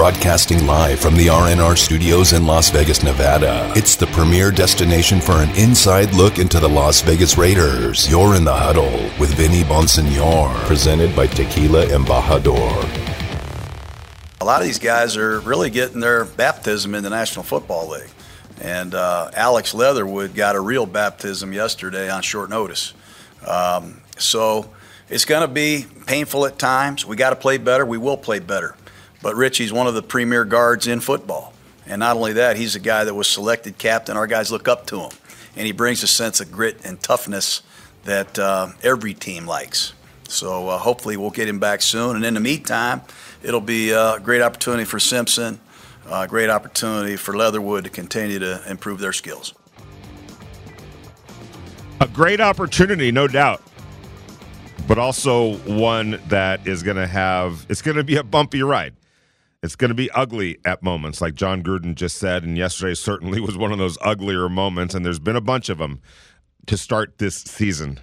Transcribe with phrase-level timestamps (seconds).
[0.00, 3.70] Broadcasting live from the RNR studios in Las Vegas, Nevada.
[3.76, 8.10] It's the premier destination for an inside look into the Las Vegas Raiders.
[8.10, 8.90] You're in the huddle
[9.20, 12.82] with Vinny Bonsignore, presented by Tequila Embajador.
[14.40, 18.10] A lot of these guys are really getting their baptism in the National Football League.
[18.58, 22.94] And uh, Alex Leatherwood got a real baptism yesterday on short notice.
[23.46, 24.70] Um, so
[25.10, 27.04] it's going to be painful at times.
[27.04, 27.84] We got to play better.
[27.84, 28.76] We will play better.
[29.22, 31.52] But Richie's one of the premier guards in football.
[31.86, 34.16] And not only that, he's a guy that was selected captain.
[34.16, 35.10] Our guys look up to him.
[35.56, 37.62] And he brings a sense of grit and toughness
[38.04, 39.92] that uh, every team likes.
[40.28, 42.16] So uh, hopefully we'll get him back soon.
[42.16, 43.02] And in the meantime,
[43.42, 45.60] it'll be a great opportunity for Simpson,
[46.08, 49.52] a great opportunity for Leatherwood to continue to improve their skills.
[52.00, 53.62] A great opportunity, no doubt
[54.88, 58.92] but also one that is going to have it's going to be a bumpy ride.
[59.62, 63.40] It's going to be ugly at moments, like Jon Gruden just said, and yesterday certainly
[63.40, 66.00] was one of those uglier moments, and there's been a bunch of them
[66.66, 68.00] to start this season.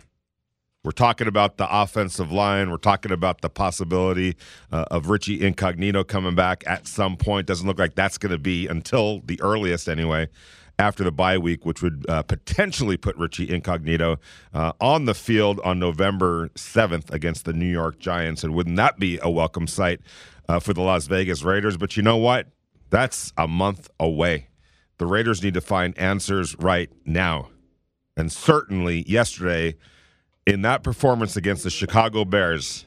[0.84, 2.70] We're talking about the offensive line.
[2.70, 4.38] We're talking about the possibility
[4.72, 7.48] uh, of Richie Incognito coming back at some point.
[7.48, 10.30] Doesn't look like that's going to be until the earliest, anyway,
[10.78, 14.20] after the bye week, which would uh, potentially put Richie Incognito
[14.54, 18.44] uh, on the field on November 7th against the New York Giants.
[18.44, 20.02] And wouldn't that be a welcome sight?
[20.48, 21.78] Uh, for the Las Vegas Raiders.
[21.78, 22.48] But you know what?
[22.90, 24.48] That's a month away.
[24.98, 27.50] The Raiders need to find answers right now.
[28.16, 29.76] And certainly yesterday,
[30.46, 32.86] in that performance against the Chicago Bears,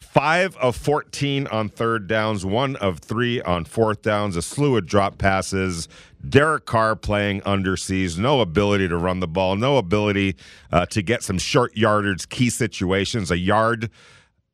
[0.00, 4.86] five of 14 on third downs, one of three on fourth downs, a slew of
[4.86, 5.88] drop passes.
[6.26, 10.36] Derek Carr playing underseas, no ability to run the ball, no ability
[10.72, 13.90] uh, to get some short yardage, key situations, a yard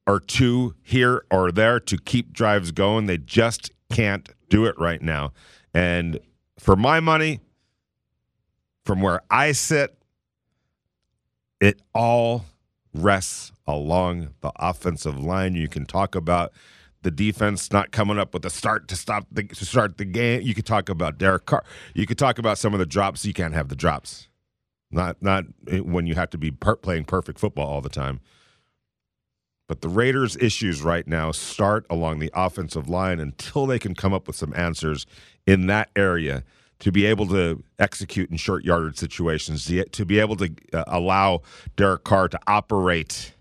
[0.06, 3.06] or two here or there to keep drives going.
[3.06, 5.32] They just can't do it right now.
[5.74, 6.20] And
[6.58, 7.40] for my money,
[8.84, 9.98] from where I sit,
[11.60, 12.44] it all
[12.94, 15.54] rests along the offensive line.
[15.54, 16.52] You can talk about
[17.02, 20.42] the defense not coming up with a start to stop the, to start the game.
[20.42, 21.64] You could talk about Derek Carr.
[21.94, 23.24] You could talk about some of the drops.
[23.24, 24.28] You can't have the drops.
[24.90, 25.44] Not not
[25.82, 28.20] when you have to be per- playing perfect football all the time.
[29.68, 34.14] But the Raiders' issues right now start along the offensive line until they can come
[34.14, 35.06] up with some answers
[35.46, 36.44] in that area
[36.78, 41.42] to be able to execute in short yardage situations, to be able to uh, allow
[41.74, 43.32] Derek Carr to operate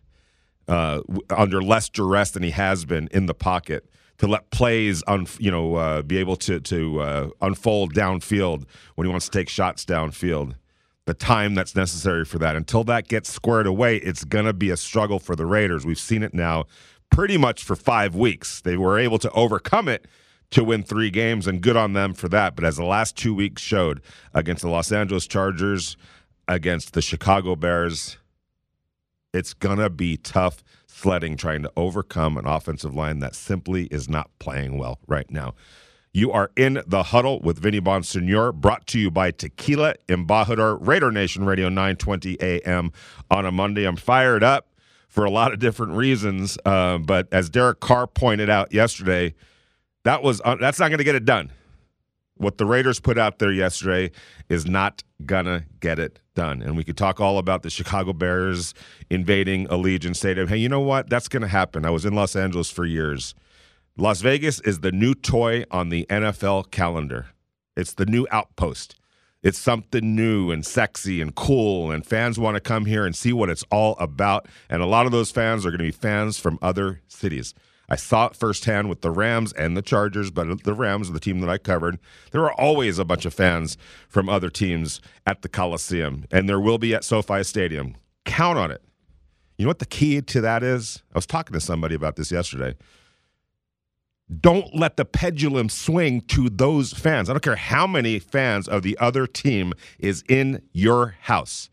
[0.67, 3.85] uh, under less duress than he has been in the pocket,
[4.17, 8.63] to let plays, un, you know, uh, be able to to uh, unfold downfield
[8.95, 10.55] when he wants to take shots downfield
[11.05, 12.55] the time that's necessary for that.
[12.55, 15.85] Until that gets squared away, it's going to be a struggle for the Raiders.
[15.85, 16.65] We've seen it now
[17.09, 18.61] pretty much for five weeks.
[18.61, 20.07] They were able to overcome it
[20.51, 22.55] to win three games, and good on them for that.
[22.55, 24.01] But as the last two weeks showed
[24.33, 25.97] against the Los Angeles Chargers,
[26.47, 28.17] against the Chicago Bears,
[29.33, 34.07] it's going to be tough sledding trying to overcome an offensive line that simply is
[34.07, 35.53] not playing well right now.
[36.15, 41.11] You are in the huddle with Vinny Bonsignore, brought to you by Tequila Embajador, Raider
[41.11, 42.93] Nation Radio 920 AM
[43.29, 43.83] on a Monday.
[43.83, 44.69] I'm fired up
[45.09, 49.33] for a lot of different reasons, uh, but as Derek Carr pointed out yesterday,
[50.05, 51.51] that was uh, that's not going to get it done.
[52.37, 54.11] What the Raiders put out there yesterday
[54.47, 56.61] is not gonna get it done.
[56.61, 58.73] And we could talk all about the Chicago Bears
[59.09, 60.47] invading Allegiant Stadium.
[60.47, 61.09] Hey, you know what?
[61.09, 61.83] That's gonna happen.
[61.83, 63.35] I was in Los Angeles for years.
[63.97, 67.27] Las Vegas is the new toy on the NFL calendar.
[67.77, 68.99] It's the new outpost.
[69.41, 73.31] It's something new and sexy and cool, and fans want to come here and see
[73.31, 74.49] what it's all about.
[74.69, 77.53] And a lot of those fans are going to be fans from other cities.
[77.87, 81.19] I saw it firsthand with the Rams and the Chargers, but the Rams, are the
[81.21, 81.97] team that I covered,
[82.31, 83.77] there are always a bunch of fans
[84.09, 87.95] from other teams at the Coliseum, and there will be at SoFi Stadium.
[88.25, 88.83] Count on it.
[89.57, 91.01] You know what the key to that is?
[91.13, 92.75] I was talking to somebody about this yesterday
[94.41, 97.29] don't let the pendulum swing to those fans.
[97.29, 101.69] I don't care how many fans of the other team is in your house.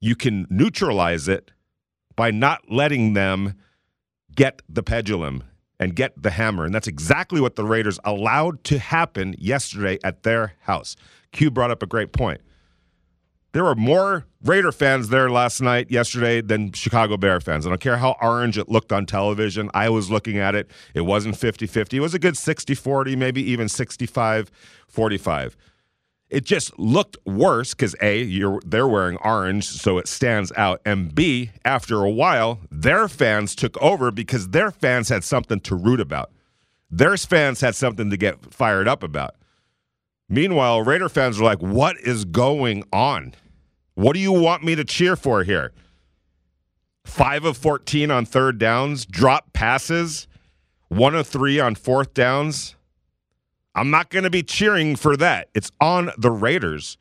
[0.00, 1.50] You can neutralize it
[2.16, 3.54] by not letting them
[4.34, 5.44] get the pendulum
[5.78, 6.64] and get the hammer.
[6.64, 10.96] And that's exactly what the Raiders allowed to happen yesterday at their house.
[11.32, 12.40] Q brought up a great point.
[13.54, 17.64] There were more Raider fans there last night, yesterday, than Chicago Bear fans.
[17.64, 19.70] I don't care how orange it looked on television.
[19.72, 20.68] I was looking at it.
[20.92, 21.96] It wasn't 50 50.
[21.96, 24.50] It was a good 60 40, maybe even 65
[24.88, 25.56] 45.
[26.30, 28.24] It just looked worse because A,
[28.66, 30.80] they're wearing orange, so it stands out.
[30.84, 35.76] And B, after a while, their fans took over because their fans had something to
[35.76, 36.32] root about.
[36.90, 39.36] Their fans had something to get fired up about.
[40.28, 43.34] Meanwhile, Raider fans are like, what is going on?
[43.94, 45.72] What do you want me to cheer for here?
[47.04, 50.26] Five of 14 on third downs, drop passes,
[50.88, 52.76] one of three on fourth downs.
[53.74, 55.48] I'm not going to be cheering for that.
[55.54, 56.96] It's on the Raiders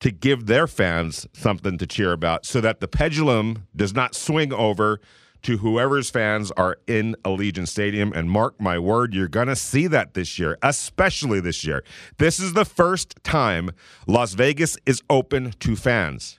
[0.00, 4.52] to give their fans something to cheer about so that the pendulum does not swing
[4.52, 5.00] over
[5.42, 8.12] to whoever's fans are in Allegiant Stadium.
[8.12, 11.84] And mark my word, you're going to see that this year, especially this year.
[12.18, 13.70] This is the first time
[14.06, 16.38] Las Vegas is open to fans.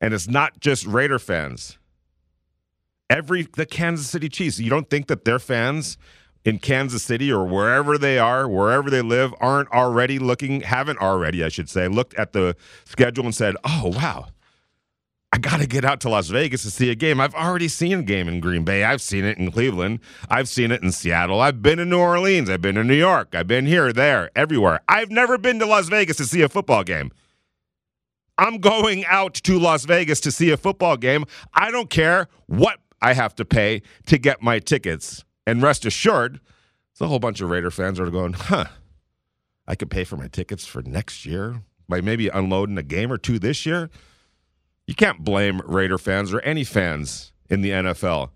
[0.00, 1.78] And it's not just Raider fans.
[3.08, 5.98] Every the Kansas City Chiefs, you don't think that their fans
[6.44, 11.44] in Kansas City or wherever they are, wherever they live, aren't already looking, haven't already,
[11.44, 14.28] I should say, looked at the schedule and said, oh, wow,
[15.32, 17.20] I got to get out to Las Vegas to see a game.
[17.20, 18.82] I've already seen a game in Green Bay.
[18.82, 20.00] I've seen it in Cleveland.
[20.28, 21.40] I've seen it in Seattle.
[21.40, 22.50] I've been in New Orleans.
[22.50, 23.34] I've been in New York.
[23.34, 24.80] I've been here, there, everywhere.
[24.88, 27.12] I've never been to Las Vegas to see a football game.
[28.38, 31.24] I'm going out to Las Vegas to see a football game.
[31.54, 35.24] I don't care what I have to pay to get my tickets.
[35.46, 36.40] And rest assured,
[36.98, 38.64] there's a whole bunch of Raider fans are going, huh,
[39.68, 43.18] I could pay for my tickets for next year by maybe unloading a game or
[43.18, 43.90] two this year.
[44.90, 48.30] You can't blame Raider fans or any fans in the NFL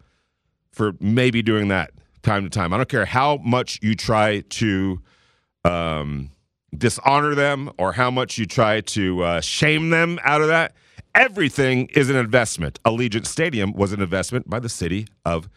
[0.71, 1.91] for maybe doing that
[2.23, 2.73] time to time.
[2.73, 5.03] I don't care how much you try to
[5.65, 6.31] um,
[6.73, 10.77] dishonor them or how much you try to uh, shame them out of that.
[11.17, 12.79] Everything is an investment.
[12.85, 15.49] Allegiant Stadium was an investment by the city of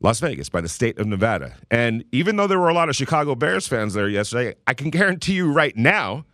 [0.00, 1.56] Las Vegas, by the state of Nevada.
[1.70, 4.88] And even though there were a lot of Chicago Bears fans there yesterday, I can
[4.88, 6.24] guarantee you right now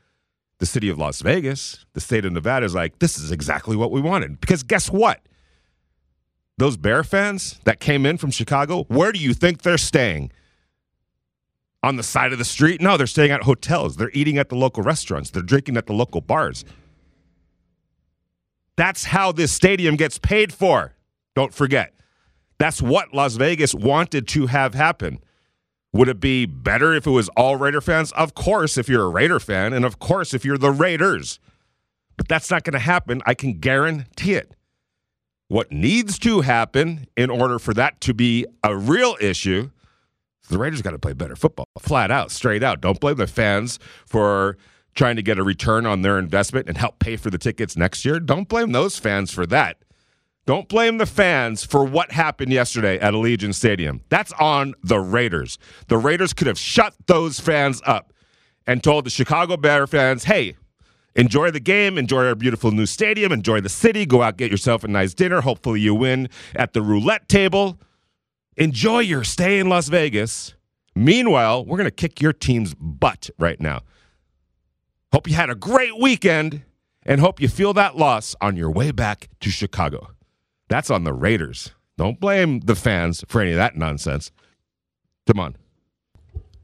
[0.62, 3.90] the city of Las Vegas, the state of Nevada is like, this is exactly what
[3.90, 4.40] we wanted.
[4.40, 5.20] Because guess what?
[6.56, 10.30] Those Bear fans that came in from Chicago, where do you think they're staying?
[11.82, 12.80] On the side of the street?
[12.80, 13.96] No, they're staying at hotels.
[13.96, 15.30] They're eating at the local restaurants.
[15.30, 16.64] They're drinking at the local bars.
[18.76, 20.94] That's how this stadium gets paid for.
[21.34, 21.92] Don't forget.
[22.58, 25.18] That's what Las Vegas wanted to have happen.
[25.92, 28.12] Would it be better if it was all Raider fans?
[28.12, 31.38] Of course, if you're a Raider fan, and of course, if you're the Raiders.
[32.16, 33.20] But that's not going to happen.
[33.26, 34.54] I can guarantee it.
[35.48, 39.70] What needs to happen in order for that to be a real issue,
[40.48, 42.80] the Raiders got to play better football, flat out, straight out.
[42.80, 44.56] Don't blame the fans for
[44.94, 48.04] trying to get a return on their investment and help pay for the tickets next
[48.04, 48.18] year.
[48.18, 49.76] Don't blame those fans for that.
[50.44, 54.00] Don't blame the fans for what happened yesterday at Allegiant Stadium.
[54.08, 55.56] That's on the Raiders.
[55.86, 58.12] The Raiders could have shut those fans up
[58.66, 60.56] and told the Chicago Bear fans, hey,
[61.14, 64.82] enjoy the game, enjoy our beautiful new stadium, enjoy the city, go out, get yourself
[64.82, 65.42] a nice dinner.
[65.42, 67.78] Hopefully, you win at the roulette table.
[68.56, 70.54] Enjoy your stay in Las Vegas.
[70.94, 73.82] Meanwhile, we're going to kick your team's butt right now.
[75.12, 76.62] Hope you had a great weekend
[77.04, 80.08] and hope you feel that loss on your way back to Chicago.
[80.72, 81.72] That's on the Raiders.
[81.98, 84.32] Don't blame the fans for any of that nonsense.
[85.26, 85.56] Come on.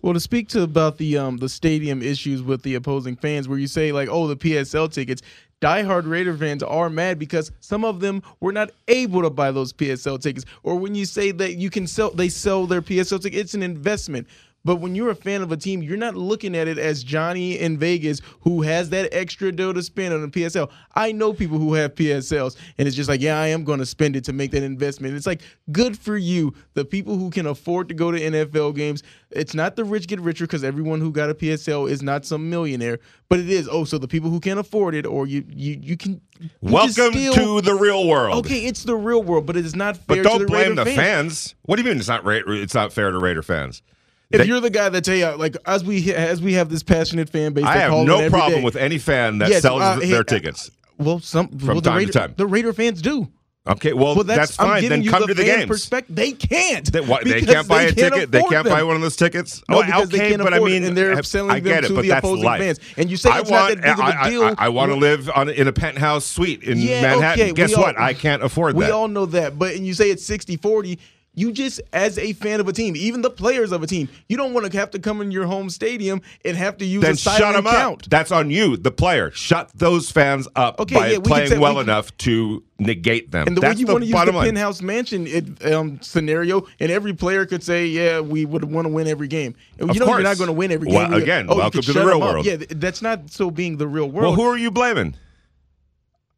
[0.01, 3.59] Well, to speak to about the um the stadium issues with the opposing fans, where
[3.59, 5.21] you say like, oh, the PSL tickets,
[5.61, 9.75] diehard Raider fans are mad because some of them were not able to buy those
[9.75, 10.47] PSL tickets.
[10.63, 13.63] Or when you say that you can sell, they sell their PSL tickets, it's an
[13.63, 14.27] investment.
[14.65, 17.59] But when you're a fan of a team, you're not looking at it as Johnny
[17.59, 20.71] in Vegas who has that extra dough to spend on a PSL.
[20.95, 23.87] I know people who have PSLs, and it's just like, yeah, I am going to
[23.87, 25.15] spend it to make that investment.
[25.15, 26.55] It's like, good for you.
[26.75, 30.21] The people who can afford to go to NFL games, it's not the rich get
[30.21, 32.99] richer because everyone who got a PSL is not some millionaire,
[33.29, 33.69] but it is.
[33.71, 36.21] Oh, so the people who can't afford it, or you, you, you can.
[36.41, 38.45] You Welcome still, to the real world.
[38.47, 40.23] Okay, it's the real world, but it is not fair.
[40.23, 41.55] But don't blame Raider the fans.
[41.63, 43.83] What do you mean it's not Ra- it's not fair to Raider fans?
[44.31, 46.83] If They- you're the guy that tell you, like, as we as we have this
[46.83, 49.97] passionate fan base, I have no problem day- with any fan that Yes, sells uh,
[49.97, 50.71] their hey, uh, tickets.
[50.99, 52.35] Well, some well, the time to time.
[52.37, 53.29] the Raider fans do.
[53.67, 54.89] Okay, well, Well, that's, I'm fine.
[54.89, 55.69] Then come the to the fan games.
[55.69, 56.17] Perspective.
[56.17, 56.91] They can't.
[56.91, 58.33] They, what, they can't buy a can't ticket.
[58.33, 58.73] They can't them.
[58.73, 59.63] buy one of those tickets.
[59.69, 61.85] No, oh, because okay, they can't but I mean, and they're I- selling I them
[61.85, 62.61] it, to the opposing life.
[62.63, 62.81] fans.
[62.97, 64.43] And you say I it's not want, that big of a I- I- deal.
[64.45, 67.43] I, I want to live on in a penthouse suite in Yeah, Manhattan.
[67.45, 67.99] okay, Guess all- what?
[68.01, 68.89] I can't afford We that.
[68.89, 70.97] We all know that, but and you say it's 60-40,
[71.39, 74.37] you just as a fan of a team, even the players of a team, you
[74.37, 77.13] don't want to have to come in your home stadium and have to use then
[77.15, 77.75] a shut silent them up.
[77.75, 78.11] count.
[78.11, 79.31] That's on you, the player.
[79.31, 82.63] Shut those fans up Okay, by yeah, we playing say- well we can- enough to
[82.81, 83.47] negate them.
[83.49, 84.45] And the That's way you the want to use the line.
[84.47, 88.93] penthouse mansion it, um, scenario, and every player could say, "Yeah, we would want to
[88.93, 90.09] win every game." You know, course.
[90.09, 91.17] you're not going to win every Well, game.
[91.17, 92.33] You- again, oh, welcome to the real them up.
[92.35, 92.47] world.
[92.47, 94.25] Yeah, that's not so being the real world.
[94.27, 95.15] Well, who are you blaming?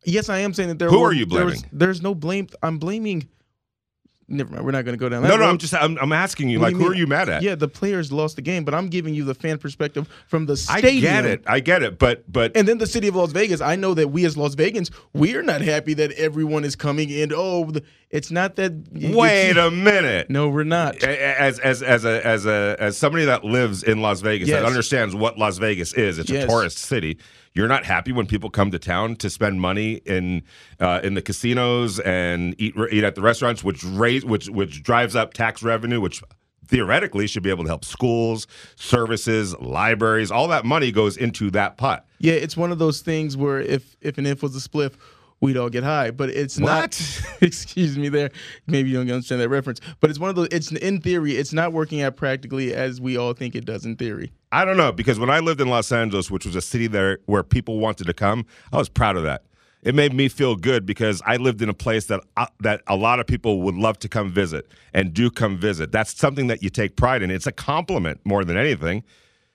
[0.04, 0.88] yes, I am saying that there.
[0.88, 1.62] Who were, are you blaming?
[1.72, 2.48] there's no blame.
[2.62, 3.28] I'm blaming
[4.30, 4.64] never mind.
[4.64, 5.28] We're not going to go down that.
[5.28, 5.44] No, no.
[5.44, 6.58] I'm just I'm, I'm asking you.
[6.60, 6.92] What Like, do who mean?
[6.92, 7.42] are you mad at?
[7.42, 10.56] Yeah, the players lost the game, but I'm giving you the fan perspective from the
[10.56, 10.96] stadium.
[10.96, 11.42] I get it.
[11.46, 11.98] I get it.
[11.98, 14.54] But but And then the city of Las Vegas, I know that we as Las
[14.54, 17.32] Vegans, we're not happy that everyone is coming in.
[17.34, 18.72] Oh, the- it's not that.
[18.92, 20.30] wait a minute.
[20.30, 21.02] No, we're not.
[21.04, 24.60] as as as a as a as somebody that lives in Las Vegas Yes.
[24.60, 26.44] that understands what Las Vegas is, it's Yes.
[26.44, 27.18] a tourist city.
[27.52, 30.44] You're not happy when people come to town to spend money in
[30.78, 35.16] uh, in the casinos and eat eat at the restaurants, which raise which which drives
[35.16, 36.22] up tax revenue, which
[36.70, 40.30] theoretically should be able to help schools, services, libraries.
[40.30, 42.06] All that money goes into that pot.
[42.18, 44.94] Yeah, it's one of those things where if if an if was a spliff,
[45.40, 46.10] we'd all get high.
[46.10, 47.00] But it's not.
[47.40, 48.30] Excuse me, there.
[48.66, 49.80] Maybe you don't understand that reference.
[50.00, 50.48] But it's one of those.
[50.50, 53.96] It's in theory, it's not working out practically as we all think it does in
[53.96, 54.32] theory.
[54.52, 57.18] I don't know because when I lived in Los Angeles, which was a city there
[57.26, 59.44] where people wanted to come, I was proud of that.
[59.82, 62.96] It made me feel good because I lived in a place that uh, that a
[62.96, 65.90] lot of people would love to come visit and do come visit.
[65.90, 67.30] That's something that you take pride in.
[67.30, 69.04] It's a compliment more than anything.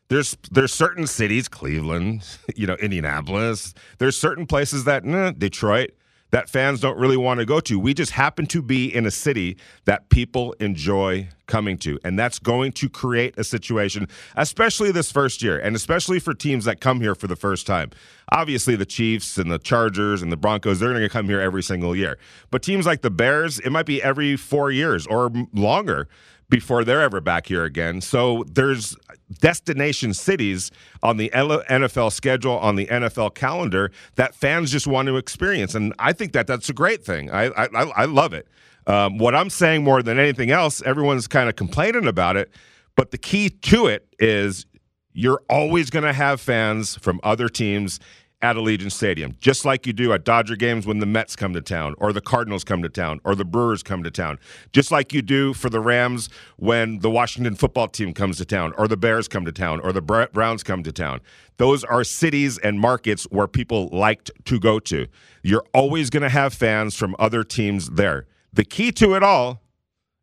[0.08, 3.74] There's there's certain cities, Cleveland, you know, Indianapolis.
[3.98, 5.92] There's certain places that nah, Detroit
[6.32, 7.80] that fans don't really want to go to.
[7.80, 11.98] We just happen to be in a city that people enjoy coming to.
[12.04, 16.66] And that's going to create a situation, especially this first year, and especially for teams
[16.66, 17.92] that come here for the first time.
[18.34, 21.64] Obviously, the Chiefs and the Chargers and the Broncos, they're going to come here every
[21.64, 22.18] single year.
[22.52, 26.10] But teams like the Bears, it might be every four years or longer
[26.50, 28.02] before they're ever back here again.
[28.02, 28.96] So there's
[29.40, 30.72] destination cities
[31.02, 35.94] on the NFL schedule, on the NFL calendar that fans just want to experience, and
[36.00, 37.32] I think that that's a great thing.
[37.32, 38.48] I I, I love it.
[38.88, 42.52] Um, what I'm saying more than anything else, everyone's kind of complaining about it,
[42.96, 44.66] but the key to it is
[45.14, 48.00] you're always going to have fans from other teams
[48.46, 51.62] at Allegiant Stadium, just like you do at Dodger games when the Mets come to
[51.62, 54.38] town, or the Cardinals come to town, or the Brewers come to town,
[54.72, 58.72] just like you do for the Rams when the Washington football team comes to town,
[58.78, 61.22] or the Bears come to town, or the Browns come to town.
[61.58, 65.08] Those are cities and markets where people liked to go to.
[65.42, 68.28] You're always going to have fans from other teams there.
[68.54, 69.64] The key to it all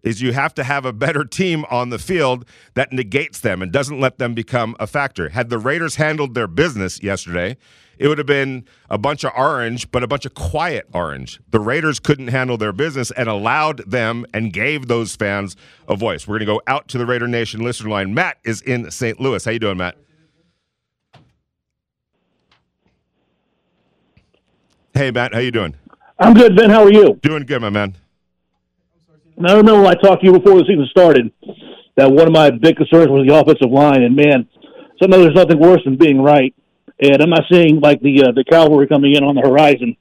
[0.04, 3.72] is you have to have a better team on the field that negates them and
[3.72, 5.28] doesn't let them become a factor.
[5.30, 7.56] Had the Raiders handled their business yesterday,
[8.02, 11.38] it would have been a bunch of orange, but a bunch of quiet orange.
[11.52, 15.54] The Raiders couldn't handle their business and allowed them and gave those fans
[15.88, 16.26] a voice.
[16.26, 18.12] We're going to go out to the Raider Nation listener line.
[18.12, 19.21] Matt is in St.
[19.21, 19.44] Louis.
[19.44, 19.97] How you doing, Matt?
[24.94, 25.32] Hey, Matt.
[25.32, 25.76] How you doing?
[26.18, 26.71] I'm good, Ben.
[26.71, 27.21] How are you?
[27.23, 27.94] Doing good, my man.
[29.37, 31.32] And I remember when I talked to you before the season started
[31.97, 34.49] that one of my big concerns was the offensive line, and man,
[35.00, 36.52] somehow there's nothing worse than being right.
[37.00, 39.96] And I'm not seeing like the uh, the cavalry coming in on the horizon.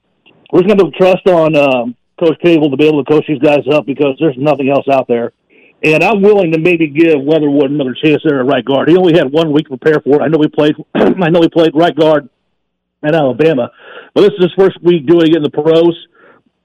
[0.52, 3.64] We're going to trust on um, Coach Cable to be able to coach these guys
[3.72, 5.32] up because there's nothing else out there.
[5.82, 8.88] And I'm willing to maybe give Leatherwood another chance there at right guard.
[8.88, 10.22] He only had one week to prepare for it.
[10.22, 10.74] I know he played.
[10.94, 12.28] I know he played right guard
[13.02, 13.70] at Alabama,
[14.14, 15.96] but this is his first week doing it in the pros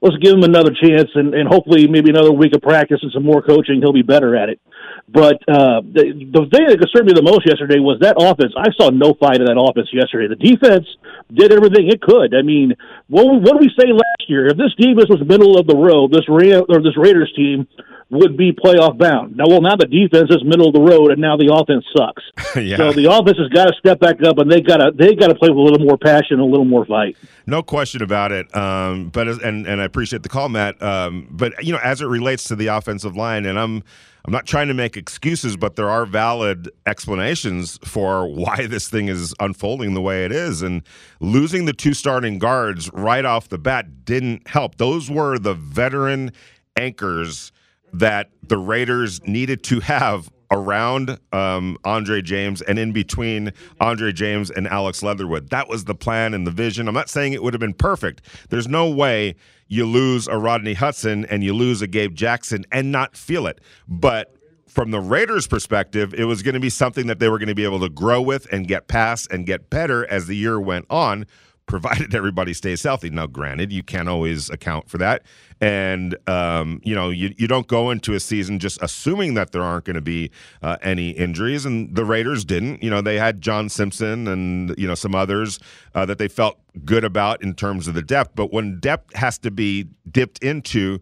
[0.00, 3.24] let's give him another chance and, and hopefully maybe another week of practice and some
[3.24, 4.60] more coaching he'll be better at it
[5.08, 8.52] but uh, the, the thing that concerned me the most yesterday was that offense.
[8.56, 10.28] I saw no fight in that offense yesterday.
[10.28, 10.86] The defense
[11.32, 12.34] did everything it could.
[12.34, 12.76] I mean
[13.08, 14.48] what, what did we say last year?
[14.48, 17.66] If this defense was middle of the road this Ra- or this raiders team
[18.10, 21.20] would be playoff bound now well now the defense is middle of the road and
[21.20, 22.76] now the offense sucks yeah.
[22.76, 25.28] so the offense has got to step back up and they got to they got
[25.28, 27.16] to play with a little more passion a little more fight
[27.48, 28.54] No question about it.
[28.54, 30.80] Um, but as, and and I appreciate the call, Matt.
[30.82, 33.82] Um, but you know, as it relates to the offensive line, and I'm
[34.26, 39.08] I'm not trying to make excuses, but there are valid explanations for why this thing
[39.08, 40.60] is unfolding the way it is.
[40.60, 40.82] And
[41.20, 44.76] losing the two starting guards right off the bat didn't help.
[44.76, 46.32] Those were the veteran
[46.76, 47.50] anchors
[47.92, 54.50] that the Raiders needed to have around um, Andre James and in between Andre James
[54.50, 55.50] and Alex Leatherwood.
[55.50, 56.88] That was the plan and the vision.
[56.88, 58.22] I'm not saying it would have been perfect.
[58.48, 59.34] There's no way
[59.68, 63.60] you lose a Rodney Hudson and you lose a Gabe Jackson and not feel it.
[63.86, 64.34] But
[64.66, 67.54] from the Raiders' perspective, it was going to be something that they were going to
[67.54, 70.86] be able to grow with and get past and get better as the year went
[70.88, 71.26] on
[71.68, 73.10] provided everybody stays healthy.
[73.10, 75.22] Now, granted, you can't always account for that.
[75.60, 79.62] And, um, you know, you, you don't go into a season just assuming that there
[79.62, 80.30] aren't going to be
[80.62, 81.64] uh, any injuries.
[81.64, 82.82] And the Raiders didn't.
[82.82, 85.60] You know, they had John Simpson and, you know, some others
[85.94, 88.34] uh, that they felt good about in terms of the depth.
[88.34, 91.00] But when depth has to be dipped into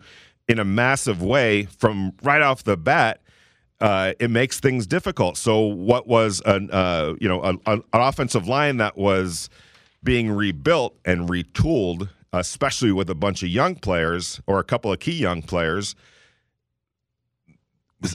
[0.48, 3.20] in a massive way from right off the bat,
[3.80, 5.36] uh, it makes things difficult.
[5.36, 9.50] So, what was an uh, you know an, an offensive line that was
[10.02, 15.00] being rebuilt and retooled, especially with a bunch of young players or a couple of
[15.00, 15.94] key young players,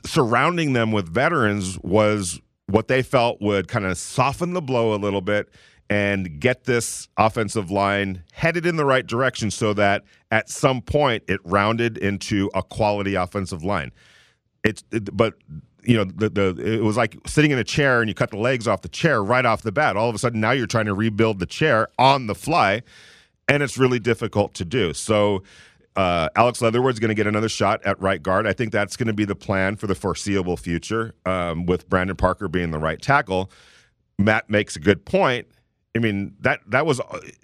[0.06, 4.98] surrounding them with veterans was what they felt would kind of soften the blow a
[4.98, 5.50] little bit
[5.90, 11.22] and get this offensive line headed in the right direction so that at some point
[11.28, 13.92] it rounded into a quality offensive line.
[14.64, 15.34] It's it, but
[15.84, 18.38] you know the the it was like sitting in a chair and you cut the
[18.38, 19.98] legs off the chair right off the bat.
[19.98, 22.84] All of a sudden now you're trying to rebuild the chair on the fly
[23.48, 24.94] and it's really difficult to do.
[24.94, 25.44] So
[25.96, 28.48] uh, Alex Leatherwood's going to get another shot at right guard.
[28.48, 32.16] I think that's going to be the plan for the foreseeable future, um, with Brandon
[32.16, 33.52] Parker being the right tackle.
[34.18, 35.48] Matt makes a good point.
[35.96, 37.02] I mean that that was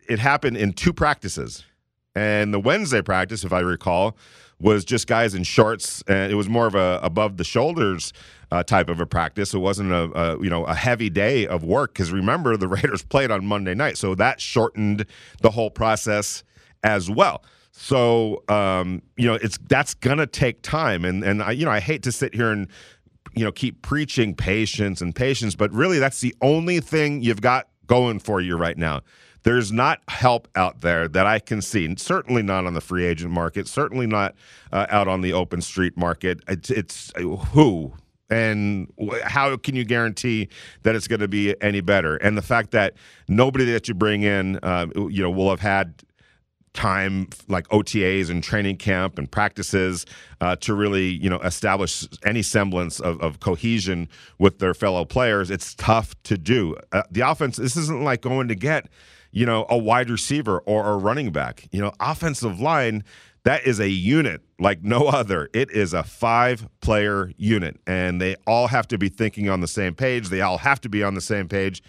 [0.08, 1.65] it happened in two practices,
[2.15, 4.15] and the Wednesday practice, if I recall,
[4.59, 8.11] was just guys in shorts, and it was more of a above the shoulders
[8.51, 9.53] uh, type of a practice.
[9.53, 13.03] It wasn't a, a you know a heavy day of work because remember the Raiders
[13.03, 15.05] played on Monday night, so that shortened
[15.41, 16.43] the whole process
[16.83, 17.43] as well.
[17.71, 21.79] So um, you know, it's that's gonna take time, and and I you know I
[21.79, 22.67] hate to sit here and
[23.35, 27.67] you know keep preaching patience and patience, but really that's the only thing you've got
[27.85, 29.01] going for you right now.
[29.47, 31.95] There's not help out there that I can see.
[31.95, 33.65] Certainly not on the free agent market.
[33.65, 34.35] Certainly not
[34.73, 36.41] uh, out on the open street market.
[36.49, 37.93] It's, it's who
[38.29, 38.91] and
[39.23, 40.49] how can you guarantee
[40.83, 42.17] that it's going to be any better?
[42.17, 42.95] And the fact that
[43.29, 46.03] nobody that you bring in, uh, you know, will have had
[46.73, 50.05] time like OTAs and training camp and practices
[50.41, 55.49] uh, to really you know establish any semblance of, of, cohesion with their fellow players.
[55.49, 56.75] It's tough to do.
[56.91, 57.55] Uh, the offense.
[57.55, 58.89] This isn't like going to get
[59.31, 61.67] you know a wide receiver or a running back.
[61.72, 63.03] You know, offensive line.
[63.43, 65.50] That is a unit like no other.
[65.53, 69.67] It is a five player unit, and they all have to be thinking on the
[69.67, 70.29] same page.
[70.29, 71.81] They all have to be on the same page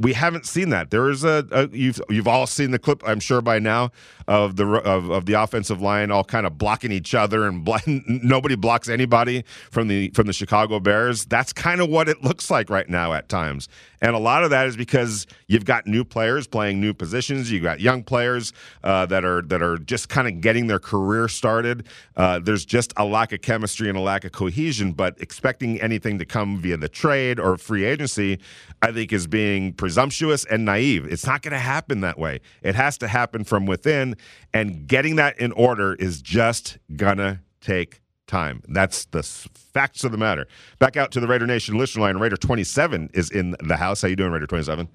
[0.00, 0.90] we haven't seen that.
[0.90, 3.90] There is a, a, you've you've all seen the clip, I'm sure by now,
[4.26, 7.76] of the of, of the offensive line all kind of blocking each other and bl-
[7.86, 11.26] nobody blocks anybody from the from the Chicago Bears.
[11.26, 13.68] That's kind of what it looks like right now at times.
[14.02, 17.52] And a lot of that is because you've got new players playing new positions.
[17.52, 21.28] You've got young players uh, that are that are just kind of getting their career
[21.28, 21.86] started.
[22.16, 24.92] Uh, there's just a lack of chemistry and a lack of cohesion.
[24.92, 28.38] But expecting anything to come via the trade or free agency,
[28.80, 31.04] I think, is being presumptuous and naive.
[31.10, 32.40] It's not going to happen that way.
[32.62, 34.14] It has to happen from within,
[34.54, 38.62] and getting that in order is just gonna take time.
[38.68, 40.46] That's the facts of the matter.
[40.78, 42.18] Back out to the Raider Nation listener line.
[42.18, 44.02] Raider 27 is in the house.
[44.02, 44.88] How you doing, Raider 27?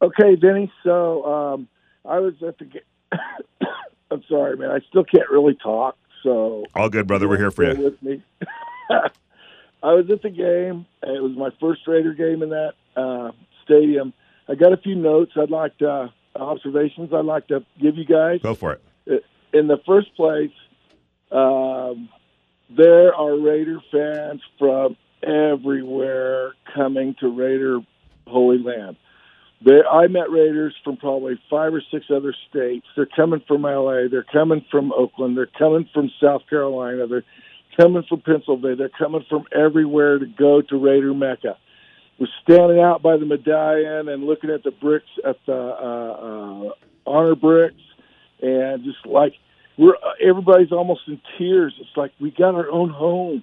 [0.00, 0.72] Okay, Vinny.
[0.84, 1.68] So um,
[2.04, 2.70] I was at the.
[4.12, 4.70] I'm sorry, man.
[4.70, 5.96] I still can't really talk.
[6.22, 7.28] So all good, brother.
[7.28, 7.82] We're here for you.
[7.82, 8.22] With me.
[8.90, 10.86] I was at the game.
[11.02, 13.32] It was my first Raider game in that uh,
[13.64, 14.12] stadium.
[14.48, 15.32] I got a few notes.
[15.36, 17.12] I'd like to, uh, observations.
[17.12, 18.40] I'd like to give you guys.
[18.42, 19.24] Go for it.
[19.52, 20.50] In the first place,
[21.30, 22.08] um,
[22.68, 27.80] there are Raider fans from everywhere coming to Raider
[28.26, 28.96] Holy Land.
[29.64, 32.86] There, I met Raiders from probably five or six other states.
[32.96, 34.08] They're coming from LA.
[34.10, 35.36] They're coming from Oakland.
[35.36, 37.06] They're coming from South Carolina.
[37.06, 37.24] They're
[37.78, 38.76] coming from Pennsylvania.
[38.76, 41.56] They're coming from everywhere to go to Raider Mecca.
[42.18, 46.72] We're standing out by the medallion and looking at the bricks at the uh, uh,
[47.06, 47.80] honor bricks,
[48.40, 49.34] and just like
[49.76, 51.74] we're everybody's almost in tears.
[51.80, 53.42] It's like we got our own home.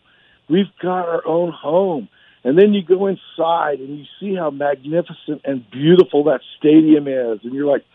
[0.50, 2.10] We've got our own home.
[2.44, 7.40] And then you go inside and you see how magnificent and beautiful that stadium is,
[7.44, 7.86] and you're like,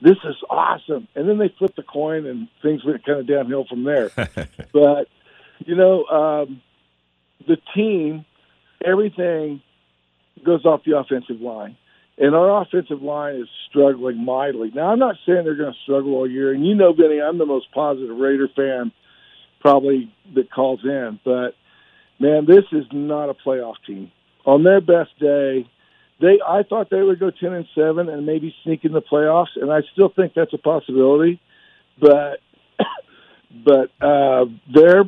[0.00, 3.64] "This is awesome." And then they flip the coin, and things went kind of downhill
[3.64, 4.10] from there.
[4.72, 5.08] but
[5.64, 6.62] you know, um,
[7.46, 8.24] the team,
[8.84, 9.62] everything
[10.44, 11.76] goes off the offensive line.
[12.18, 14.70] And our offensive line is struggling mightily.
[14.74, 16.52] Now, I'm not saying they're going to struggle all year.
[16.52, 18.92] And you know, Benny, I'm the most positive Raider fan
[19.60, 21.18] probably that calls in.
[21.24, 21.54] But,
[22.20, 24.10] man, this is not a playoff team.
[24.44, 25.66] On their best day,
[26.20, 29.56] they I thought they would go 10 and 7 and maybe sneak in the playoffs.
[29.56, 31.40] And I still think that's a possibility.
[31.98, 32.40] But,
[33.64, 35.04] but uh, they're,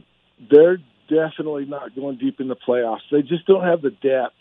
[0.50, 3.00] they're definitely not going deep in the playoffs.
[3.12, 4.34] They just don't have the depth.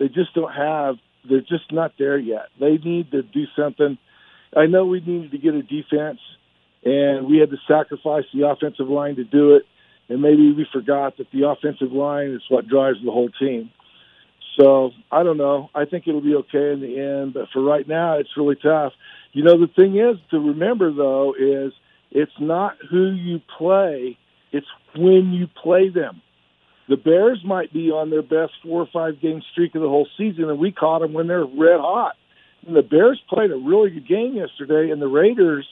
[0.00, 0.96] They just don't have
[1.28, 2.46] they're just not there yet.
[2.58, 3.98] They need to do something.
[4.56, 6.18] I know we needed to get a defense,
[6.82, 9.64] and we had to sacrifice the offensive line to do it.
[10.08, 13.70] And maybe we forgot that the offensive line is what drives the whole team.
[14.58, 15.70] So I don't know.
[15.74, 18.92] I think it'll be okay in the end, but for right now, it's really tough.
[19.32, 21.72] You know, the thing is to remember though is
[22.10, 24.18] it's not who you play;
[24.50, 26.22] it's when you play them.
[26.90, 30.08] The Bears might be on their best four or five game streak of the whole
[30.18, 32.16] season, and we caught them when they're red hot.
[32.66, 35.68] And the Bears played a really good game yesterday, and the Raiders,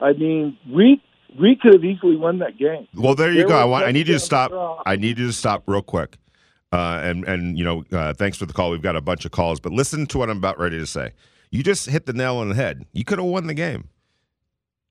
[0.00, 1.02] I mean, we
[1.38, 2.88] we could have easily won that game.
[2.94, 3.54] Well, there you go.
[3.54, 4.50] I, want, I need you to stop.
[4.50, 4.82] draw.
[4.86, 6.16] I need you to stop real quick.
[6.72, 8.70] Uh, and and you know, uh, thanks for the call.
[8.70, 11.12] We've got a bunch of calls, but listen to what I'm about ready to say.
[11.50, 12.86] You just hit the nail on the head.
[12.94, 13.90] You could have won the game.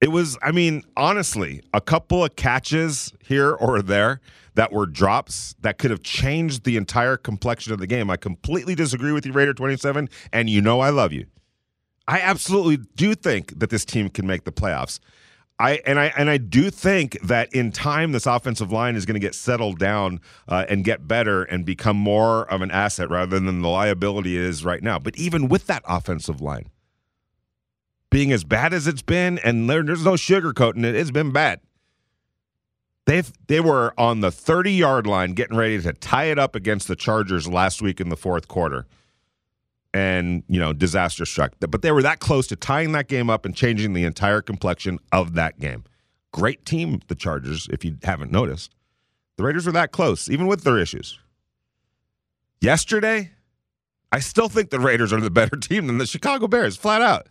[0.01, 4.21] It was, I mean, honestly, a couple of catches here or there
[4.55, 8.09] that were drops that could have changed the entire complexion of the game.
[8.09, 11.25] I completely disagree with you, Raider 27, and you know I love you.
[12.07, 14.99] I absolutely do think that this team can make the playoffs.
[15.59, 19.15] I and I and I do think that in time this offensive line is going
[19.15, 23.39] to get settled down uh, and get better and become more of an asset rather
[23.39, 24.97] than the liability it is right now.
[24.97, 26.69] But even with that offensive line
[28.09, 31.61] being as bad as it's been, and there, there's no sugarcoating it, it's been bad.
[33.05, 36.87] They've they were on the 30 yard line getting ready to tie it up against
[36.87, 38.85] the Chargers last week in the fourth quarter.
[39.91, 41.53] And you know disaster struck.
[41.59, 44.99] But they were that close to tying that game up and changing the entire complexion
[45.11, 45.85] of that game.
[46.31, 48.75] Great team the chargers if you haven't noticed.
[49.37, 51.17] The raiders were that close even with their issues.
[52.61, 53.31] Yesterday
[54.11, 57.27] i still think the raiders are the better team than the chicago bears flat out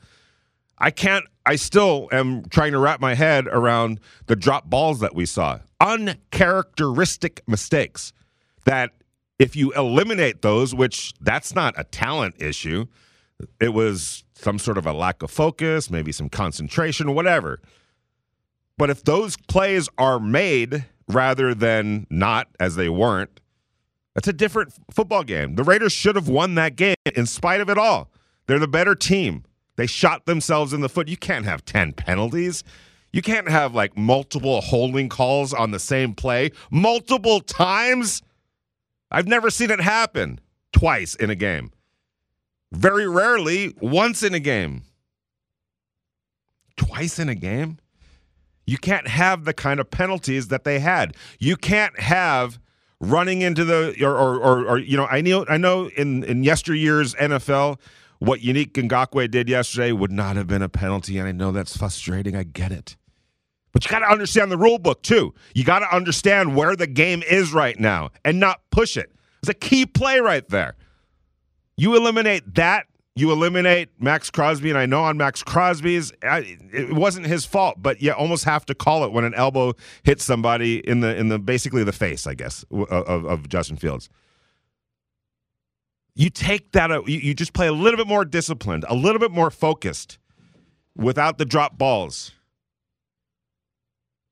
[0.80, 5.14] i can't i still am trying to wrap my head around the drop balls that
[5.14, 8.12] we saw uncharacteristic mistakes
[8.64, 8.92] that
[9.38, 12.86] if you eliminate those, which that's not a talent issue,
[13.60, 17.60] it was some sort of a lack of focus, maybe some concentration, whatever.
[18.76, 23.40] But if those plays are made rather than not, as they weren't,
[24.14, 25.54] that's a different football game.
[25.54, 28.10] The Raiders should have won that game in spite of it all.
[28.46, 29.44] They're the better team.
[29.78, 31.06] They shot themselves in the foot.
[31.06, 32.64] You can't have 10 penalties.
[33.12, 38.20] You can't have like multiple holding calls on the same play multiple times.
[39.08, 40.40] I've never seen it happen
[40.72, 41.70] twice in a game.
[42.72, 44.82] Very rarely, once in a game.
[46.76, 47.78] Twice in a game?
[48.66, 51.14] You can't have the kind of penalties that they had.
[51.38, 52.58] You can't have
[53.00, 56.42] running into the or or, or, or you know I know I know in in
[56.42, 57.78] yesteryear's NFL
[58.18, 61.76] what Yannick Ngakoue did yesterday would not have been a penalty, and I know that's
[61.76, 62.34] frustrating.
[62.34, 62.96] I get it.
[63.72, 65.34] But you got to understand the rule book too.
[65.54, 69.12] You got to understand where the game is right now and not push it.
[69.42, 70.74] It's a key play right there.
[71.76, 77.26] You eliminate that, you eliminate Maxx Crosby, and I know on Maxx Crosby's, it wasn't
[77.26, 81.00] his fault, but you almost have to call it when an elbow hits somebody in
[81.00, 84.08] the in the basically the face, I guess, of, of Justin Fields.
[86.18, 89.20] You take that, uh, you, you just play a little bit more disciplined, a little
[89.20, 90.18] bit more focused,
[90.96, 92.32] without the drop balls.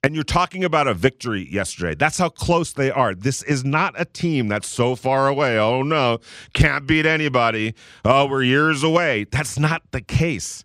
[0.03, 1.94] And you're talking about a victory yesterday.
[1.94, 3.14] That's how close they are.
[3.14, 5.61] This is not a team that's so far away.
[5.61, 6.18] Oh no,
[6.55, 7.77] can't beat anybody.
[8.05, 9.27] Oh, we're years away.
[9.31, 10.64] That's not the case.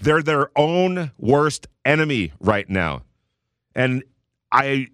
[0.00, 3.02] They're their own worst enemy right now.
[3.74, 4.04] And
[4.50, 4.88] I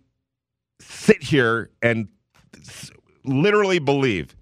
[0.80, 2.08] sit here and
[3.24, 4.34] literally believe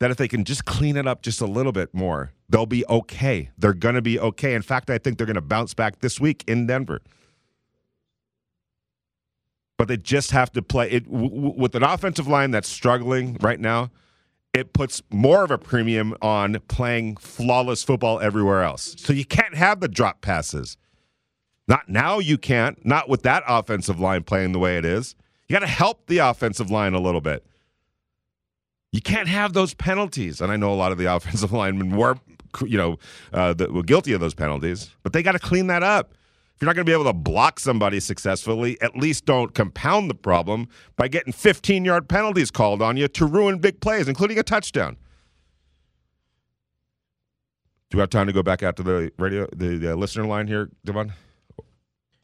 [0.00, 2.84] that if they can just clean it up just a little bit more, they'll be
[2.88, 3.50] okay.
[3.58, 4.54] They're going to be okay.
[4.54, 7.00] In fact, I think they're going to bounce back this week in Denver
[9.80, 13.38] but they just have to play it w- w- with an offensive line that's struggling
[13.40, 13.90] right now.
[14.52, 18.94] It puts more of a premium on playing flawless football everywhere else.
[18.98, 20.76] So you can't have the drop passes.
[21.66, 22.84] Not now, you can't.
[22.84, 25.14] Not with that offensive line playing the way it is.
[25.48, 27.46] You got to help the offensive line a little bit.
[28.92, 30.40] You can't have those penalties.
[30.40, 32.16] And I know a lot of the offensive linemen were,
[32.64, 32.98] you know,
[33.32, 36.12] uh, that were guilty of those penalties, but they got to clean that up.
[36.54, 40.10] If you're not going to be able to block somebody successfully, at least don't compound
[40.10, 44.38] the problem by getting 15 yard penalties called on you to ruin big plays, including
[44.38, 44.98] a touchdown.
[47.88, 50.48] Do we have time to go back out to the radio, the, the listener line
[50.48, 51.14] here, Devon?